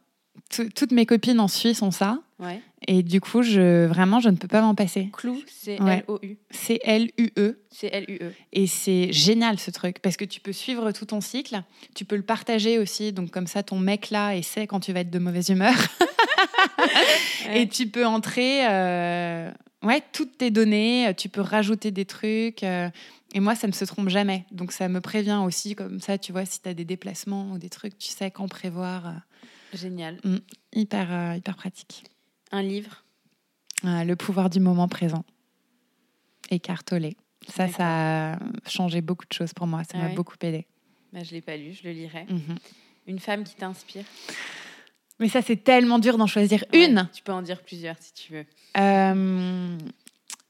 [0.51, 2.21] Tout- toutes mes copines en Suisse ont ça.
[2.39, 2.61] Ouais.
[2.87, 5.09] Et du coup, je, vraiment, je ne peux pas m'en passer.
[5.13, 6.05] Clou, c'est Ouais.
[6.07, 6.39] L-O-U.
[6.51, 7.65] C'est L-U-E.
[7.73, 8.33] C'est L-U-E.
[8.53, 11.61] Et c'est génial ce truc parce que tu peux suivre tout ton cycle,
[11.97, 14.93] tu peux le partager aussi, donc comme ça ton mec là et sait quand tu
[14.93, 15.75] vas être de mauvaise humeur.
[17.53, 19.51] Et tu peux entrer euh,
[19.83, 22.63] ouais, toutes tes données, tu peux rajouter des trucs.
[22.63, 22.89] euh,
[23.35, 24.47] et moi, ça ne se trompe jamais.
[24.53, 27.59] Donc ça me prévient aussi, comme ça, tu vois, si tu as des déplacements ou
[27.59, 29.07] des trucs, tu sais quand prévoir.
[29.07, 29.13] euh,
[29.75, 30.19] Génial.
[30.73, 32.05] hyper, euh, hyper pratique.
[32.53, 33.05] Un livre
[33.85, 35.25] Euh, le pouvoir du moment présent.
[36.51, 37.11] Eckhart Tolle.
[37.49, 39.83] Ça, ça a changé beaucoup de choses pour moi.
[39.85, 40.67] Ça Ah m'a beaucoup aidé.
[41.13, 42.25] bah, Je l'ai pas lu, je le lirai.
[42.29, 42.57] Mhm.
[43.07, 44.05] Une femme qui t'inspire
[45.21, 47.09] Mais ça, c'est tellement dur d'en choisir Ouais, une.
[47.13, 48.47] Tu peux en dire plusieurs si tu veux.
[48.77, 49.77] Euh,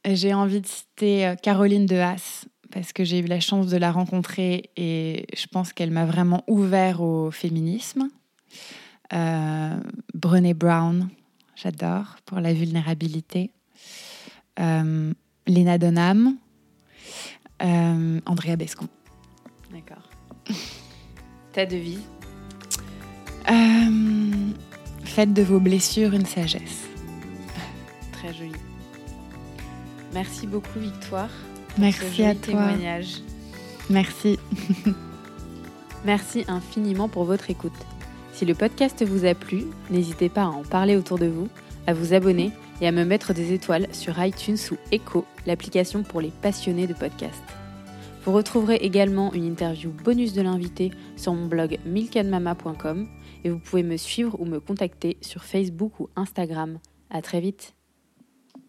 [0.07, 3.77] j'ai envie de citer euh, Caroline de Haas parce que j'ai eu la chance de
[3.79, 8.11] la rencontrer et je pense qu'elle m'a vraiment ouvert au féminisme.
[9.15, 9.81] Euh,
[10.13, 11.09] Brené Brown,
[11.57, 13.51] j'adore, pour la vulnérabilité.
[14.61, 15.13] Euh,
[15.47, 16.37] Lena Dunham.
[17.61, 18.89] Andrea Bescon.
[19.73, 20.09] D'accord.
[21.53, 22.18] Ta devise?
[23.51, 24.51] Euh,
[25.05, 26.87] faites de vos blessures une sagesse.
[28.13, 28.53] Très jolie.
[30.13, 31.29] Merci beaucoup, Victoire.
[31.69, 32.45] pour ce Merci joli à toi.
[32.47, 33.23] témoignage.
[33.91, 34.39] Merci.
[36.05, 37.73] Merci infiniment pour votre écoute.
[38.33, 41.49] Si le podcast vous a plu, n'hésitez pas à en parler autour de vous,
[41.87, 46.21] à vous abonner et à me mettre des étoiles sur iTunes ou Echo, l'application pour
[46.21, 47.43] les passionnés de podcast.
[48.25, 53.09] Vous retrouverez également une interview bonus de l'invité sur mon blog milkanmama.com
[53.45, 56.79] et vous pouvez me suivre ou me contacter sur Facebook ou Instagram.
[57.11, 57.78] À très vite.